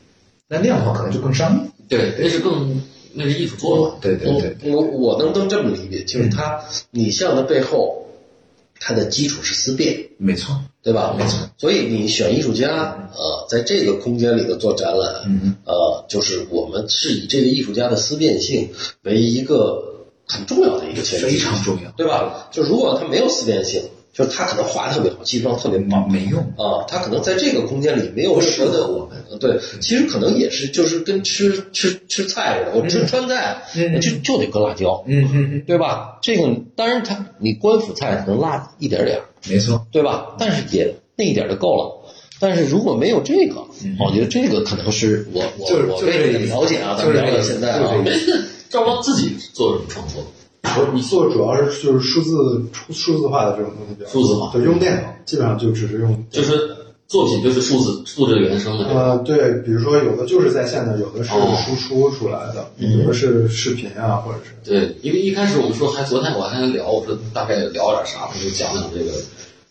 [0.49, 1.71] 那那样的话可能就更商业。
[1.89, 2.81] 对，那是更
[3.15, 3.97] 那是艺术作嘛。
[4.01, 8.08] 对对对，我我我能都这么理解，就是它你像的背后，
[8.81, 10.61] 它的基础是思辨，没错。
[10.81, 11.15] 对吧？
[11.19, 11.51] 没错。
[11.59, 18.71] 所以你选艺术家，呃，在这个空间里头做展览，嗯呃，就是我们是以这个艺术家的思辨性
[19.03, 22.49] 为一个很重要的一个前提，非常重要，对吧？
[22.53, 23.83] 就如果他没有思辨性，
[24.19, 26.41] 就是他可能画的特别好，技术上特别棒，没用。
[26.57, 29.25] 啊，他可能在这个空间里没有任何的不适合我们。
[29.31, 36.19] 呃对，其实可能也是，就是跟吃吃吃菜似的，我吃川菜，嗯就就得搁辣椒，嗯嗯嗯，对吧？
[36.21, 39.87] 这个当然他你官府菜可能辣一点点，没错。
[39.93, 40.35] 对吧？
[40.37, 42.11] 但是也那一点就够了。
[42.41, 43.67] 但是如果没有这个，
[44.01, 47.95] 我觉得这个可能是我我就是我对这个了解啊，咱们聊到现在啊
[48.69, 50.25] 赵光自己做什么创作？
[50.63, 58.85] 我你做主要是就是数字数数字化的这种东西比较多，数字化就用电脑，基本上就只是用就是作品就是数字数字原生的。
[58.87, 69.13] 呃，对，比如说有的就是在线的，有的是哦输出出来的，有的是视频啊，或者是对，因为一开始我们说还昨天我还跟他聊，我说大概聊点啥，他就讲讲这个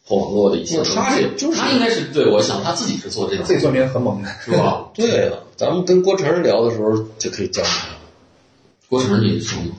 [0.05, 0.95] 后网络的一些东西。
[0.95, 4.87] 他是就是他应该是对我想他自己是做这个，自己做名很猛的，是吧？
[4.95, 7.73] 对了，咱们跟郭晨聊的时候就可以讲讲，
[8.89, 9.75] 郭晨你说吗？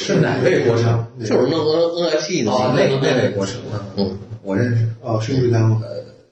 [0.00, 1.06] 是哪位国产？
[1.20, 3.56] 就是那 N NFT 的哦，那个，那那位国成，
[3.96, 4.88] 嗯，我认识。
[5.02, 5.82] 哦，是艺术家吗？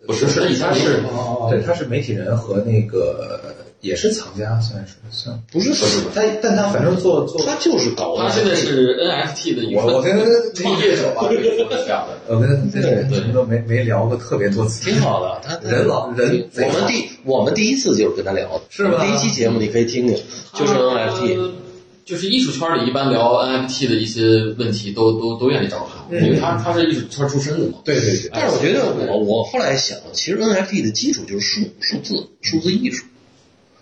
[0.06, 3.40] 不是，是以前他是哦哦哦对，他是媒体人和那个
[3.80, 5.36] 也是藏家，算是算。
[5.50, 10.16] 不是是他但他反正做做，他就是搞他现在是 NFT 的一个我我跟
[10.54, 12.32] 创业者吧，可以说 是这样的。
[12.32, 15.40] 我跟他这个人什么都没没聊过特别多次，挺好的。
[15.42, 20.16] 他人老人我们第我们第一次就是跟他聊的，是吧第一期节目你可以听听，
[20.54, 21.50] 就是 NFT。
[22.06, 27.80] 呃就是艺术圈里一般聊 NFT 的一些问题都，都都愿意找他，因为他他是艺术圈出身的嘛。
[27.84, 33.04] 对对对，但是我觉得我我后来想，其实 NFT 的基础就是数数字数字艺术，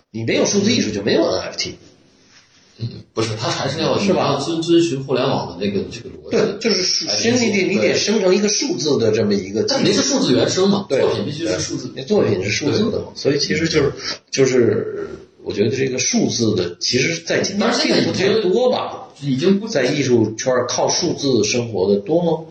[0.09, 1.73] 你没有数字艺术就没有 NFT。
[2.77, 6.31] 嗯不是，他还是要是吧要遵遵循互联网的那个这个逻辑。
[6.31, 10.01] 对，就是数来其实你得你得生成一个数字的这么一个基但您是。
[10.01, 13.93] 数字原生嘛，对作品必须是数字，那作品是数字的嘛，所以其实就是
[14.29, 15.07] 就是，
[15.45, 19.03] 我觉得这个数字的，其实在今天但是现在并不太多吧。
[19.21, 22.45] 已经不在艺术圈靠数字生活的多吗？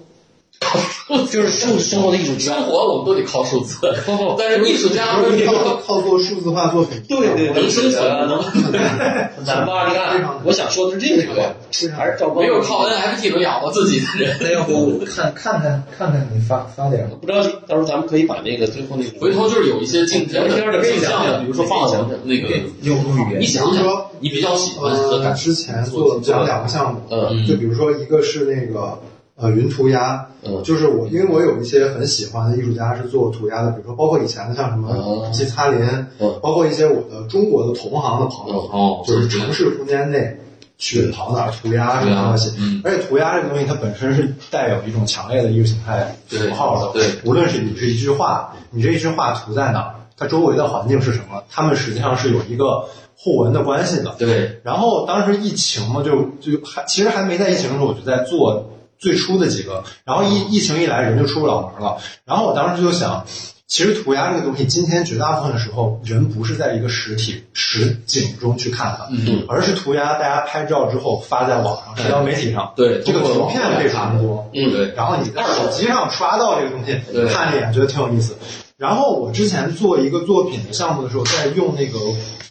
[1.30, 2.64] 就是数字生活的艺术家生。
[2.64, 3.76] 活我们都得靠数字，
[4.06, 5.52] 不不但是艺术家不是靠
[5.86, 9.88] 靠做数字化作品，对对能生存啊，能 很难吧？
[9.88, 11.54] 你看，我想说的是这个，
[11.94, 14.36] 还是赵光没有靠 NFT 能养活自己的人。
[14.40, 22.48] 那要不看看看看看你发发点不着急，到时候咱们可以把那个最后那个回头就是有一些镜片的聊天的镜像的，比如说放到那个，
[22.82, 23.84] 用用语言，你想想，
[24.20, 28.98] 你比较喜欢和呃，之前做讲两个项目，嗯就比如说一个是那个
[29.36, 35.80] 呃云涂鸦，嗯就是我因为我有一些很喜欢的艺术家是做涂鸦的，比如说包括以前的像什么季擦林，
[36.18, 40.38] 嗯包括一些我的中国的同行的朋友，哦就是城市空间内
[40.78, 42.80] 去跑哪儿涂鸦什么东西，嗯。
[42.84, 52.84] 而且涂鸦这个东西它本身是带有一种强烈的意识形态符号的，对无论是你是一句话，你这一句话涂在哪儿，它周围的环境是什么，它们实际上是有一个
[53.16, 61.98] 互文的关系的，对，然后当时疫情嘛，就就还其实还没在疫情的时候，我就在做最初的几个，然后疫疫情一来，人就出不了门了。
[62.24, 63.24] 然后我当时就想，
[63.66, 77.00] 其实涂鸦这个东西，今天绝大部分的时候，人不是在一个实体实景中去看它，嗯而是涂鸦，大家拍照之后发在网上、社交媒体上，对这个图片被传播，嗯对，然后你在手机上刷到这个东西，
[77.32, 78.36] 看了一眼觉得挺有意思。
[78.76, 81.98] 然后我之前做一个作品的项目的时候，在用那个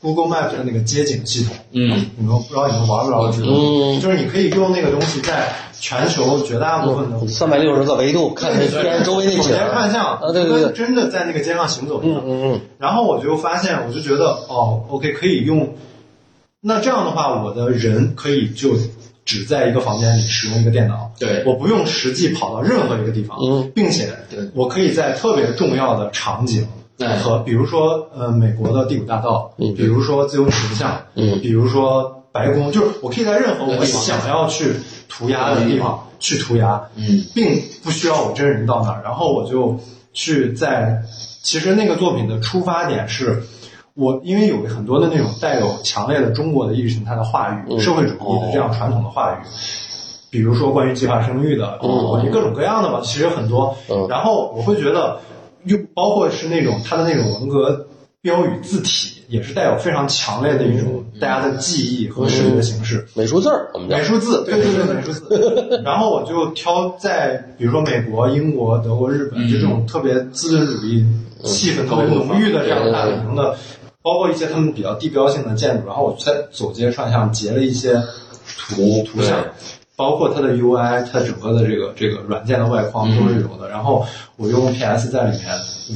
[0.01, 3.31] Google Map 的那个街景系统，嗯，你们不知道你们玩不玩？
[3.31, 3.47] 知道？
[3.49, 12.23] 嗯就是你可以用那个东西在全球绝大部分的三百六十个维度看见别人周围那景口前看向啊，对对对，真的在那个街上行走一样。
[12.25, 15.75] 嗯嗯然后我就发现，我就觉得哦，OK，可以用。
[16.61, 18.75] 那这样的话，我的人可以就
[19.25, 21.43] 只在一个房间里使用一个电脑，对。
[21.45, 23.69] 我不用实际跑到任何一个地方，嗯。
[23.75, 24.39] 并且对。
[24.55, 26.65] 我可以在特别重要的场景
[26.99, 29.73] 哎和比如说呃美国的第五大道，嗯。
[29.75, 31.41] 比如说自由女神像，嗯。
[31.41, 34.73] 比如说白宫，就是我可以在任何我想要去
[35.17, 39.79] 涂鸦的地方去涂鸦，嗯，并不需要我真人到那儿，然后我就
[40.11, 41.03] 去在，
[41.41, 43.43] 其实那个作品的出发点是。
[43.95, 49.37] 我因为有很多的那种带有强烈的中国的意识形态的话语，嗯社会主义的这样传统的话语，
[50.31, 53.75] 比如说关于计划生育的，嗯关于各种各样的吧，其实很多。
[53.87, 55.19] 嗯然后我会觉得，
[55.65, 57.85] 又包括是那种它的那种文革
[58.19, 63.07] 标语字体，也是带有非常强烈的一种大家的记忆和视觉的形式。
[63.15, 65.81] 美术字儿，我们美术字，对对对，美术字。
[65.83, 71.03] 然后我就挑在比如说美国、英国、德国、日本，就这种特别资本主义
[71.43, 73.57] 气氛特别浓郁的这样大本营的，
[74.03, 77.95] 包括一些他们比较地标性的建筑，然后我在走街串巷截了一些
[78.59, 79.49] 图图像对。
[79.95, 84.05] 包括它的 UI，它整个的这个这个软件的外框都是有的，然后
[84.37, 85.47] 我用 PS 在里面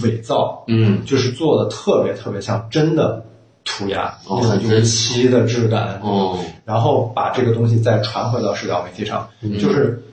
[0.04, 3.26] 伪造，嗯，就是做的特别特别像真的
[3.66, 9.58] 涂鸦，那种油哦很真漆的质感，哦，然后把这个东西再传回到社交媒体上，嗯。
[9.58, 10.04] 就是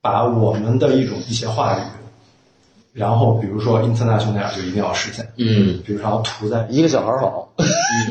[0.00, 1.82] 把我们的一种一些话语，
[2.92, 6.66] 然后比如说 international 那样就一定要实现，嗯，比如说要涂在。
[6.70, 7.52] 一个小孩儿好，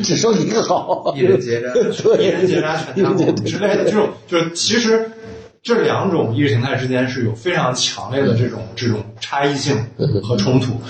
[0.02, 1.72] 只剩一个好，一人结扎，
[2.18, 5.10] 一人结扎全家桶之类的这种，就是其实
[5.62, 9.76] 这两种意识形态之间是有非常强烈的这种这种差异性
[10.22, 10.80] 和冲突，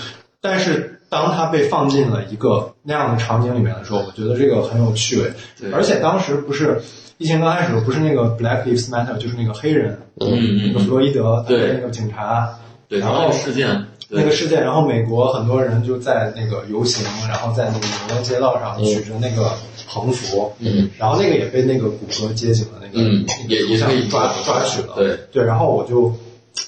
[0.41, 5.31] 但是当它被放进了一个那样的场景里面的时候，我觉得这个很有趣味。
[5.59, 6.81] 对，而且当时不是。
[7.19, 10.67] 疫情刚开始不是那个 Black Lives Matter，就是那个黑人，嗯。
[10.67, 11.73] 那个弗洛伊德，对。
[11.73, 12.49] 那个警察，
[12.93, 19.51] 对，然后事件，那个事件，然后美国很多人就在那个游行，然后在那个纽约街道上举着那个
[19.87, 25.17] 横幅，嗯，然后那个也被那个谷歌街景的那个嗯也也可以抓抓抓取了，对。
[25.31, 26.13] 对，然后我就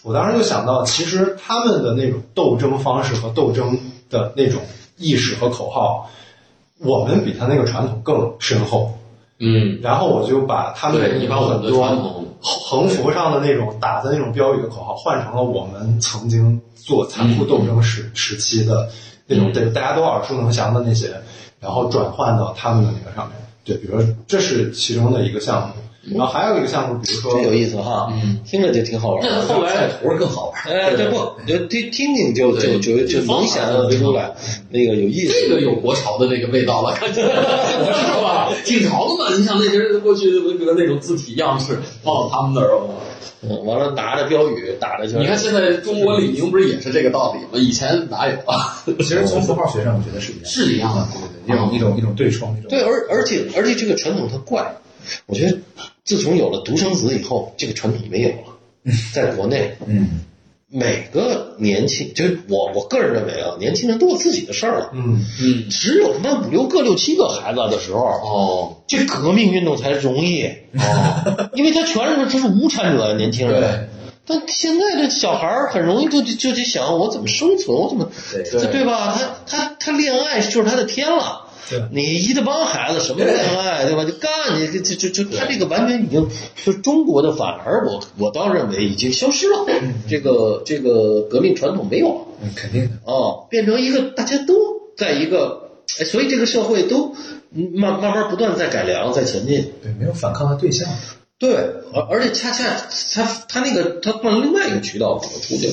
[0.01, 3.77] 我当时就想到，其实他们的那种斗争方式和斗争
[4.09, 4.59] 的那种
[4.97, 6.09] 意识和口号，
[6.79, 8.97] 我们比他那个传统更深厚。
[9.37, 18.89] 嗯，然后我就把他们的对，你把我们的很多传统，横幅上的那种打的那种标语的口号，换成了我们曾经做残酷斗争时时期的
[19.27, 21.21] 那种对大家都耳熟能详的那些，
[21.59, 23.35] 然后转换到他们的那个上面。
[23.63, 25.73] 对，比如说这是其中的一个项目，
[26.13, 28.13] 然后还有一个项目，比如说真有意思哈，
[28.45, 29.41] 听着就挺好玩那的。
[29.47, 30.73] 后来头儿更好玩。
[30.73, 31.17] 哎，这不
[31.47, 34.31] 就听听听就就就就能想象得出来，
[34.69, 35.33] 那个有意思。
[35.33, 38.51] 这个有国潮的那个味道了，感觉 是吧？
[38.63, 39.35] 挺潮的嘛。
[39.35, 42.79] 你像那些过去文革那种字体样式放到他们那儿，
[43.41, 45.17] 嗯，完了拿着标语打着就。
[45.17, 47.49] 你看现在中国李宁不是也是这个道理吗？
[47.53, 48.83] 以前哪有啊？
[48.99, 54.75] 其实从符号学上，我觉得是一样的，是一样的对对对，一种一种一种对冲，一种对，而而且而且这个传统它怪，
[55.25, 55.57] 我觉得
[56.03, 58.57] 自从有了独生子以后，这个传统没有了，
[59.13, 59.75] 在国内。
[59.85, 60.21] 嗯
[60.67, 64.89] 每个年轻，就是我我个人认为啊，年轻人都有自己的事儿了。
[64.93, 73.87] 嗯，嗯，只有他妈五六个、六七个孩子的时候，哦，这革命运动才容易哦，因为他全是他是无产者，年轻人。
[74.25, 79.15] 但现在这小孩儿很容易就就就去想我怎么生存，我怎么对这对吧？
[79.15, 81.44] 他他他恋爱就是他的天了。
[81.69, 84.05] 对你一大帮孩子什么恋爱对吧？
[84.09, 86.27] 就干你就就就就他这个完全已经
[86.63, 89.65] 就中国的反而我我倒认为已经消失了，
[90.07, 92.21] 这个这个革命传统没有了。
[92.41, 94.53] 嗯，肯定的，哦，变成一个大家都
[94.97, 95.69] 在一个，
[95.99, 97.15] 哎，所以这个社会都
[97.51, 99.73] 嗯慢慢慢不断在改良，在前进。
[99.81, 100.87] 对，没有反抗的对象，
[101.39, 101.53] 对，
[101.93, 105.71] 而而且恰恰他他那个他换了另外一个渠道怎么途径，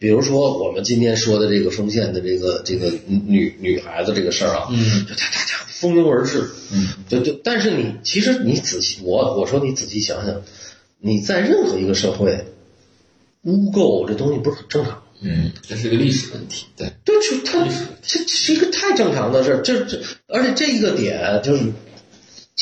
[0.00, 10.40] 比如说我们今天说的这个丰县的这个这个女女孩子这个事儿啊，嗯，就他他他蜂拥而至，嗯，就就但是你其实你仔细我我说你仔细想想，
[10.98, 12.46] 你在任何一个社会，
[13.42, 15.02] 污垢这东西不是很正常吗？
[15.20, 17.62] 嗯，这是个历史问题，对，对，就他
[18.02, 21.64] 这这是一个太正常的事儿，这这，而且这一个点就是，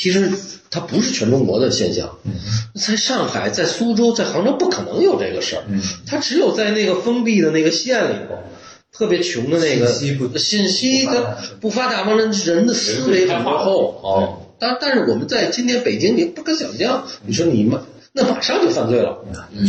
[0.00, 0.30] 其实
[0.70, 2.18] 它不是全中国的现象，
[2.76, 5.82] 在上海、在苏州、在杭州不可能有这个事儿，嗯。
[6.06, 8.38] 它只有在那个封闭的那个县里头，
[8.92, 9.88] 特别穷的那个
[10.38, 11.14] 信息它
[11.60, 12.04] 不发达。
[12.04, 14.46] 不发达嘛，人人的思维很落后啊。
[14.60, 17.80] 但但是我们在今天北京，你不可想象，你说你们
[18.12, 19.18] 那马上就犯罪了，
[19.52, 19.66] 嗯，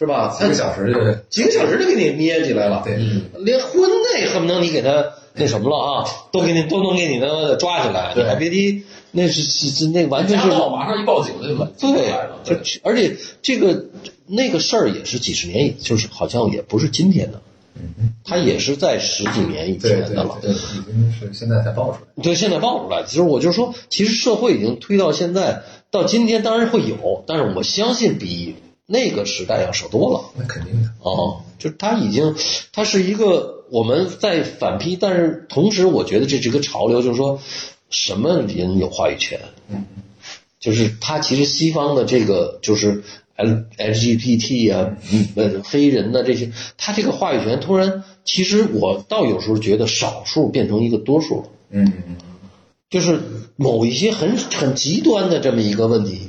[0.00, 0.34] 是吧？
[0.34, 2.96] 几个小时就几个小时就给你捏起来了，对，
[3.44, 3.82] 连婚
[4.14, 5.04] 内恨不得你给他
[5.34, 13.88] 那什么了啊，都给你都能给你那抓起来，你还别提那是是是那完全是马上一报警就稳对来了，，就而且这个
[14.26, 17.42] 那个事儿也是几十年以，就是好像也不是今天的，
[18.24, 20.38] 他也是在十几年以前的了。
[20.40, 25.60] 对，已经是现在才爆出来，对，现在爆出来，其实我就说，其实社会已经推到现在，
[25.90, 28.56] 到今天当然会有，但是我相信比
[28.92, 30.30] 那个时代要少多了。
[30.36, 32.34] 那肯定的，哦，就是它已经，
[32.72, 37.40] 它是一个我们在反批，但是同时我觉得这是一个潮流，就是说
[37.88, 39.38] 什么人有话语权，
[39.68, 39.84] 嗯，
[40.58, 43.04] 就是它其实西方的这个就是
[43.36, 45.28] L LGBT 啊，嗯。
[45.36, 51.44] 呃黑人的这些，他这个话语权突然，其实我倒有时候觉得少数变成一个多数了。
[51.70, 52.16] 嗯嗯。
[52.90, 53.20] 就是
[53.54, 56.22] 某一些很很极端的这么一个问题，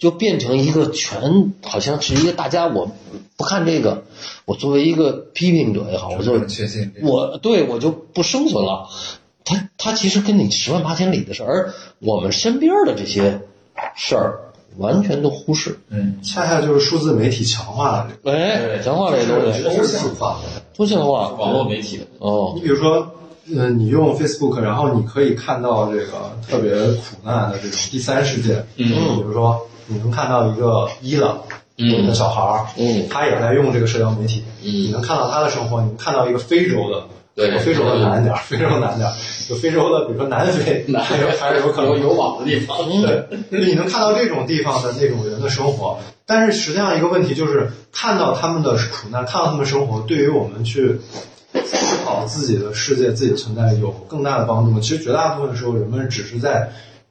[0.00, 2.90] 就变成一个全好像是一个大家我
[3.36, 4.02] 不看这个，
[4.46, 8.88] 我作为一个批评者也好，我作为很确信我对我就不生存了。
[9.44, 13.40] 他他其实跟你十万八千里的事儿，而我们身边的这些
[13.96, 14.40] 事儿
[14.76, 15.78] 完全都忽视。
[15.88, 18.36] 嗯，恰恰就是数字媒体强化了这个。
[18.36, 20.40] 哎，强化了这个东西，抽象化，
[20.74, 23.10] 抽象化网络媒体，哦你，比如说，
[23.46, 28.86] 嗯，你用 Facebook，然后你可以看到这个特别苦难的这种第三世界，嗯
[29.16, 31.42] 比如说你能看到一个伊朗
[31.76, 32.06] 嗯。
[32.06, 33.06] 的小孩儿，嗯。
[33.10, 34.70] 他也在用这个社交媒体，嗯。
[34.70, 37.04] 你能看到他的生活，你能看到一个非洲的。
[37.34, 37.58] 对。
[37.58, 39.12] 非洲的难点儿，非洲难点儿，
[39.48, 51.00] 就非洲的，比如说南非，还有还是有可能有有网的地方，对，你能看到这种地方的那种人的生活，但是实际上一个问题就是，看到他们的苦难，看到他们生活，对于我们去
[51.64, 54.78] 思考自己的世界、自己的存在有更大的帮助吗？
[54.82, 56.70] 其实绝大部分时候，人们只是在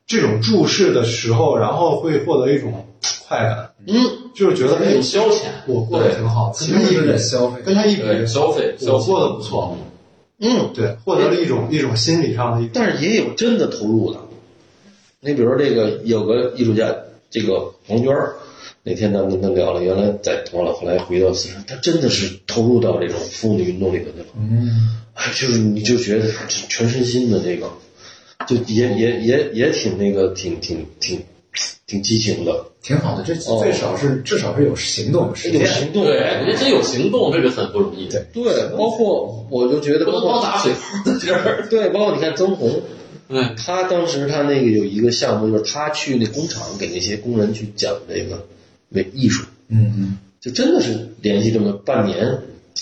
[0.09, 2.87] 这种注视的时候，然后会获得一种
[3.27, 3.95] 快感，嗯，
[4.33, 9.77] 就是觉得哎一种，消遣，我过得挺好，其实是在消费，跟他一比，对消费，我过得不错，
[10.39, 14.19] 嗯，对，获得了一种一种心理上的一，但是也有真的投入的。
[15.21, 16.95] 你比如说这个有个艺术家，
[17.29, 18.37] 这个黄娟儿，
[18.81, 24.25] 那天咱们跟他聊了，原来在同了，后来回到四川，他真的是投入到这种妇女运动里头去了。
[24.39, 27.69] 嗯，哎， 就是你就觉得全身心的这个，
[28.47, 31.21] 就也也也也挺那个，挺挺挺
[31.85, 36.05] 挺激情的，挺好的，这哦最少是至少是有行动有行动。
[36.05, 38.07] 对，人家真有行动，这个很不容易。
[38.07, 41.67] 对对，包括我就觉得，不包括能光打水泡在这儿。
[41.69, 42.81] 对，包括你看曾红，
[43.27, 48.47] 嗯，他当时他那个有一个项目，就是他去那工厂给那些工人去讲这个
[48.87, 52.39] 那艺术，嗯嗯，就真的是联系这么半年，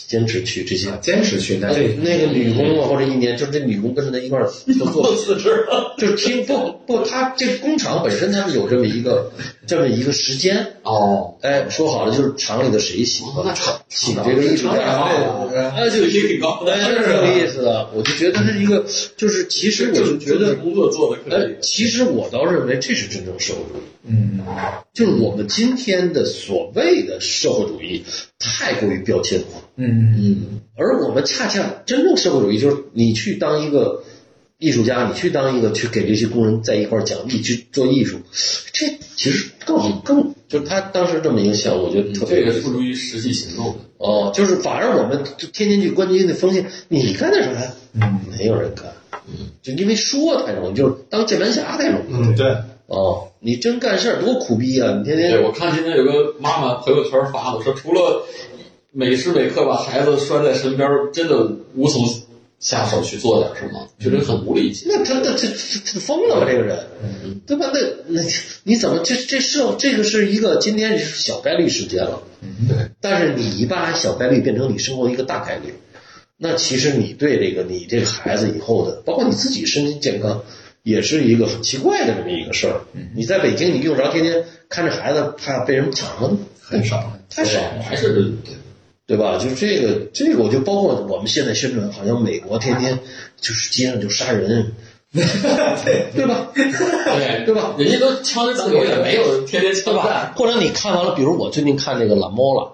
[0.07, 0.89] 坚持去这些。
[1.01, 5.95] 坚持去，那对那个女工啊，或者一年，就是这女工跟着他一块儿 都做辞职了。
[5.99, 9.31] 就是听不不，他这工厂本身他们有这么一个
[9.67, 15.03] 这么一个时间，哦，哎，说好了就是厂里的谁喜欢那厂请这个艺术家，
[15.75, 17.89] 那就也挺高的，哎，这是有意思的。
[17.95, 18.85] 我就觉得是一个，
[19.17, 24.39] 就是其实我就觉得，工作做的可哎以，，其实我倒认为这是真正社会主义，嗯
[24.93, 28.03] 就是我们今天的所谓的社会主义
[28.39, 34.03] 太过于标签化，嗯嗯，而我们恰恰真正社会主义就是你去当一个
[34.57, 38.17] 艺术家，你去当一个去给这些工人在一块儿奖励去做艺术，
[38.73, 43.79] 这其实更更就是他当时这么一个项目，我觉得特别这个付诸于实际行动的。
[43.97, 47.73] 哦，就是反而我们就天天去关心那风险，你干点啥呀？
[47.99, 48.85] 嗯没有人干，
[49.27, 52.13] 嗯，就因为说太容易，就是当键盘侠太容易。
[52.13, 52.55] 嗯，对，
[52.85, 54.93] 哦，你真干事儿多苦逼啊！
[54.99, 58.27] 你天天对，我看今天有个妈妈朋友圈发的，说除了
[58.91, 62.07] 每时每刻把孩子拴在身边，真的无从
[62.59, 64.85] 下手去做点什么，觉得很无力气。
[64.87, 66.47] 那他他这这这疯了吧？
[66.49, 66.79] 这个人，
[67.45, 67.69] 对吧？
[67.73, 68.21] 那那
[68.63, 72.23] 你怎么这这社这个是一个今天是小概率事件了，
[72.67, 75.75] 对，但是你把小概率变成你生活一个大概率，
[76.37, 80.43] 那其实你对这个你这个孩子以后的，包括你自己身心健康，
[80.81, 82.81] 也是一个很奇怪的这么一个事儿。
[83.15, 86.37] 你在北京，你用着天天看着孩子怕被人抢了吗？
[86.59, 87.83] 很少，太少了。
[87.83, 88.33] 还是
[89.07, 89.37] 对吧？
[89.37, 92.99] 就这个，这个我就包括我们现在宣传，好像美国天天
[93.39, 94.73] 就是街上就杀人，
[95.13, 95.23] 对
[96.27, 96.51] 吧？
[96.53, 96.65] 对
[97.45, 97.73] 对吧？
[97.77, 100.33] 人家都枪支自由，也没有天天枪战。
[100.35, 102.67] 或者你看完了，比如我最近看那个《拉莫拉》，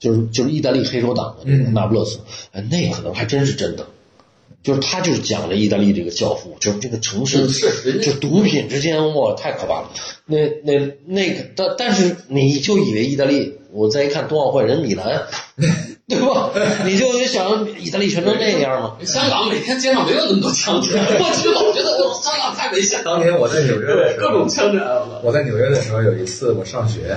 [0.00, 2.18] 就是就是意大利黑手党的那个那不勒斯，
[2.52, 3.86] 哎，那可能还真是真的。
[4.62, 9.90] 就是他就是讲了意大利这个教父，就是这个城市嗯是就毒品之间哇太可怕了。
[10.26, 15.22] 那那那个，但但是你就以为意大利，我再一看冬奥会人米兰，
[16.08, 16.50] 对吧？
[16.84, 18.96] 你就想意大利全都那样吗？
[19.04, 24.84] 香港每天街上没有那么多枪战， 我去我觉得香港太危险了，当年我在纽约的时候，各种枪战。
[25.22, 27.16] 我在纽约的时候，有一次我上学，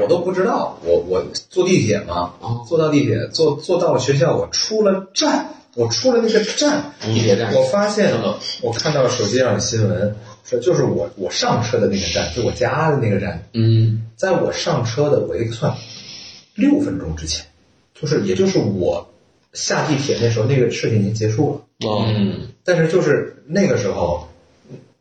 [0.00, 15.74] 我都不知道，我我坐地铁嘛哦，坐到地铁，坐坐到了学校，我出了站，我出了那个站，地铁站我发现嗯我看到手机上的新闻，说就是我我上车的那个站，就我家的那个站，嗯，在我上车的我一算
[16.54, 17.46] 六分钟之前，
[17.98, 19.10] 就是也就是我
[19.54, 24.28] 下地铁那时候，那个事情已经结束了，哦嗯，但是就是那个时候，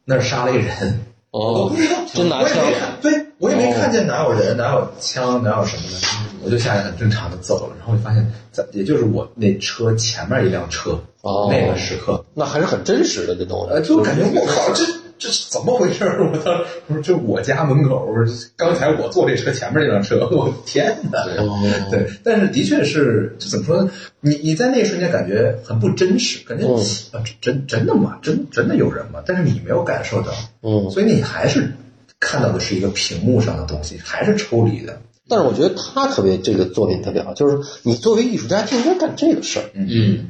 [0.06, 1.06] 那儿杀了一个人。
[1.32, 2.56] 我哦不知道，真拿枪
[3.02, 6.08] 对我也没看见哪有人，哪有枪，哪有什么的，
[6.44, 13.74] 我就下来很正常的走了，然后就发现，在也就是我那车前面一辆车，哦那个时刻，那还是很真实的这东西。
[13.74, 14.84] 呃，就感觉我靠，这
[15.18, 16.04] 这是怎么回事？
[16.32, 18.08] 我当时不是就我家门口，
[18.58, 21.20] 刚才我坐这车前面那辆车，我天哪！
[21.42, 21.58] 哦
[21.90, 23.90] 对，但是的确是，就怎么说呢？
[24.20, 26.76] 你你在那一瞬间感觉很不真实，感觉嗯
[27.14, 28.20] 啊，真真的吗？
[28.22, 29.22] 真真的有人吗？
[29.26, 31.72] 但是你没有感受到，嗯，所以你还是
[32.20, 35.02] 看到的是一个屏幕上的东西，还是抽离的。
[35.28, 40.28] 但是我觉得他特别这个作品特别好，就是你作为艺术家就应该干这个事儿，嗯，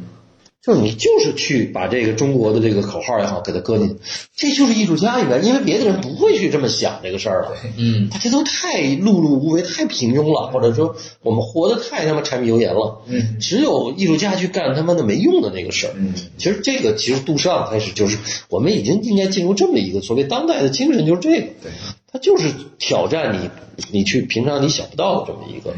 [0.61, 3.95] 就是你就是去把这个中国的这个口号也好给它搁进去，
[4.35, 7.55] 这就是艺术家应该，因为别的人不会去这么想这个事儿了。
[7.77, 13.01] 嗯，大家都太碌碌无为、太平庸了，或者说我们活得太他妈柴米油盐了。
[13.07, 15.93] 嗯，只有艺术家去干他妈的没用的那个事儿。
[15.95, 18.17] 嗯，其实这个其实杜尚开始就是
[18.49, 21.47] 我们已经应该进入这么一个所谓当代的精神，就是这个。
[21.63, 21.71] 对，
[22.11, 23.49] 他就是挑战你，
[23.91, 25.73] 你去平常你想不到的这么一个，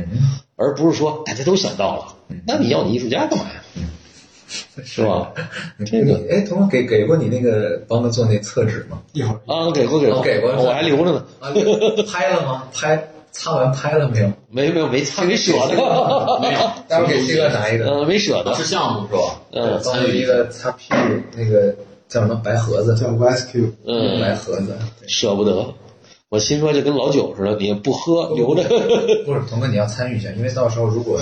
[0.56, 3.64] 而不是说大家都想到了，那你要你艺术家干嘛呀？
[4.84, 5.32] 是吧？
[5.86, 9.02] 这个你哎，童给给过你那个帮他做那厕纸吗？
[9.14, 11.26] 一会儿啊，给过给过哦给过我还留着呢。
[11.40, 11.50] 啊，
[12.12, 12.64] 拍了吗？
[12.74, 14.32] 拍擦完拍了没有？
[14.50, 15.76] 没没有没擦没舍得，
[16.42, 19.40] 没有， 待会儿给七哥拿一个，嗯，没舍得是，项目是吧？
[19.54, 20.98] 嗯帮我一个擦屁股
[21.38, 21.74] 那个
[22.10, 24.76] 叫什么白盒子，叫 YSQ，嗯，白盒子。
[25.08, 25.74] 舍不得。
[26.28, 28.64] 我心说就跟老酒似的，你不喝留着。
[29.26, 31.20] 不是，童哥，你要参与一下，因为到时候如果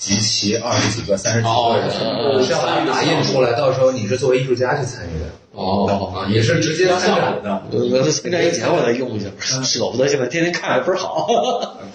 [0.00, 11.28] 集齐二十几个、三十几哦个人，这样把它打印出来，到时候你是作为艺术家去参与的，哦，啊，也是直接参展的，我参加以前我再用一下，舍不得，现在天天看倍儿好。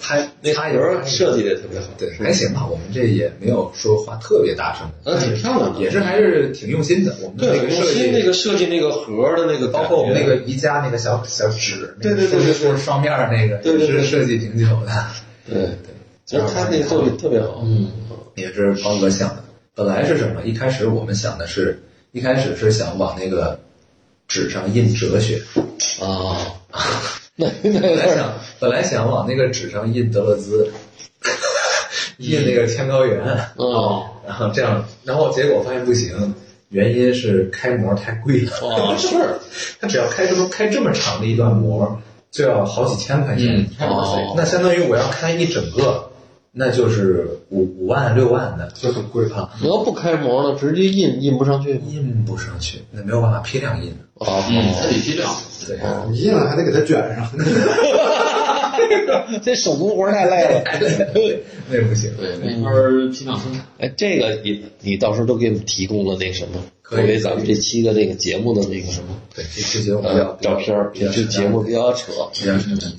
[0.00, 2.64] 拍 那擦有人设计的也特别好，对，还行吧。
[2.70, 7.12] 我们这也没有说话特别大声，嗯，挺漂亮的，也是还是挺用心的。
[7.20, 15.06] 我们那个设计，用心那个设计那个盒的那个，包括我们那个宜家那个小小纸，对对对对是双面那个，对对对也是设计挺久的，
[15.48, 15.95] 对对，
[16.26, 17.88] 其实他那个作品特别好，嗯，
[18.34, 19.44] 也是方哥想的。
[19.76, 20.42] 本来是什么？
[20.42, 21.80] 一开始我们想的是，
[22.10, 23.60] 一开始是想往那个
[24.26, 25.40] 纸上印哲学，
[26.02, 26.36] 啊，
[27.36, 30.68] 那 那本来想本来想往那个纸上印德勒兹，
[32.18, 33.22] 印那个天高原，
[33.56, 36.34] 嗯，然后这样，然后结果发现不行，
[36.70, 38.50] 原因是开模太贵了。
[38.62, 39.14] 哦， 是，
[39.80, 42.00] 他只要开这么开这么长的一段模，
[42.32, 43.70] 就要好几千块钱。
[43.78, 46.10] 哦那相当于我要开一整个，
[46.58, 49.50] 那就是五五万六万的，就很贵啊。
[49.60, 51.78] 你要不开模呢，直接印印不上去？
[51.86, 53.92] 印不上去，那没有办法批量印。
[54.14, 55.30] 哦，嗯，它得批量。
[55.68, 55.78] 对，
[56.10, 57.30] 你印了还得给它卷上，
[59.44, 60.64] 这手工活太累了。
[61.68, 62.10] 那不行。
[62.16, 62.70] 对，没法
[63.12, 63.66] 批量生产。
[63.78, 72.12] 哎，这个你你到时候都给我们提供了那个什么，可以作为咱们这期的那个节目的那个什么对，这期节目比较呃照片儿，这节目比较扯，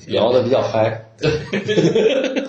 [0.06, 1.06] 聊的比较嗨。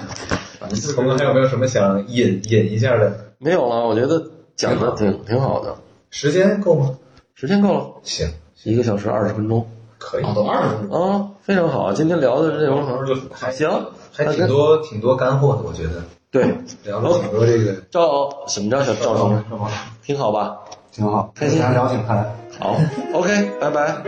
[0.98, 3.34] 我们还有没有什么想引引一下的？
[3.38, 4.22] 没有了，我觉得
[4.56, 5.76] 讲的挺挺好的，
[6.10, 6.98] 时间够吗？
[7.36, 8.28] 时间够了，行，
[8.64, 9.66] 一个小时二十分钟
[9.98, 11.12] 可以啊，，都二十分钟。
[11.12, 11.94] 啊，非常好。
[11.94, 13.70] 今天聊的内容好像就还行，
[14.12, 17.76] 还挺多挺多干货的，我觉得对，聊了挺多这个。
[17.90, 19.70] 赵什么着，小赵同志，是吗？
[20.04, 20.60] 挺好吧？
[20.91, 22.36] 挺好，开心大家聊挺开。
[22.60, 22.76] 好
[23.14, 24.04] ，OK，拜拜。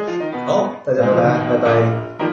[0.46, 2.31] 好，大家拜拜，拜拜。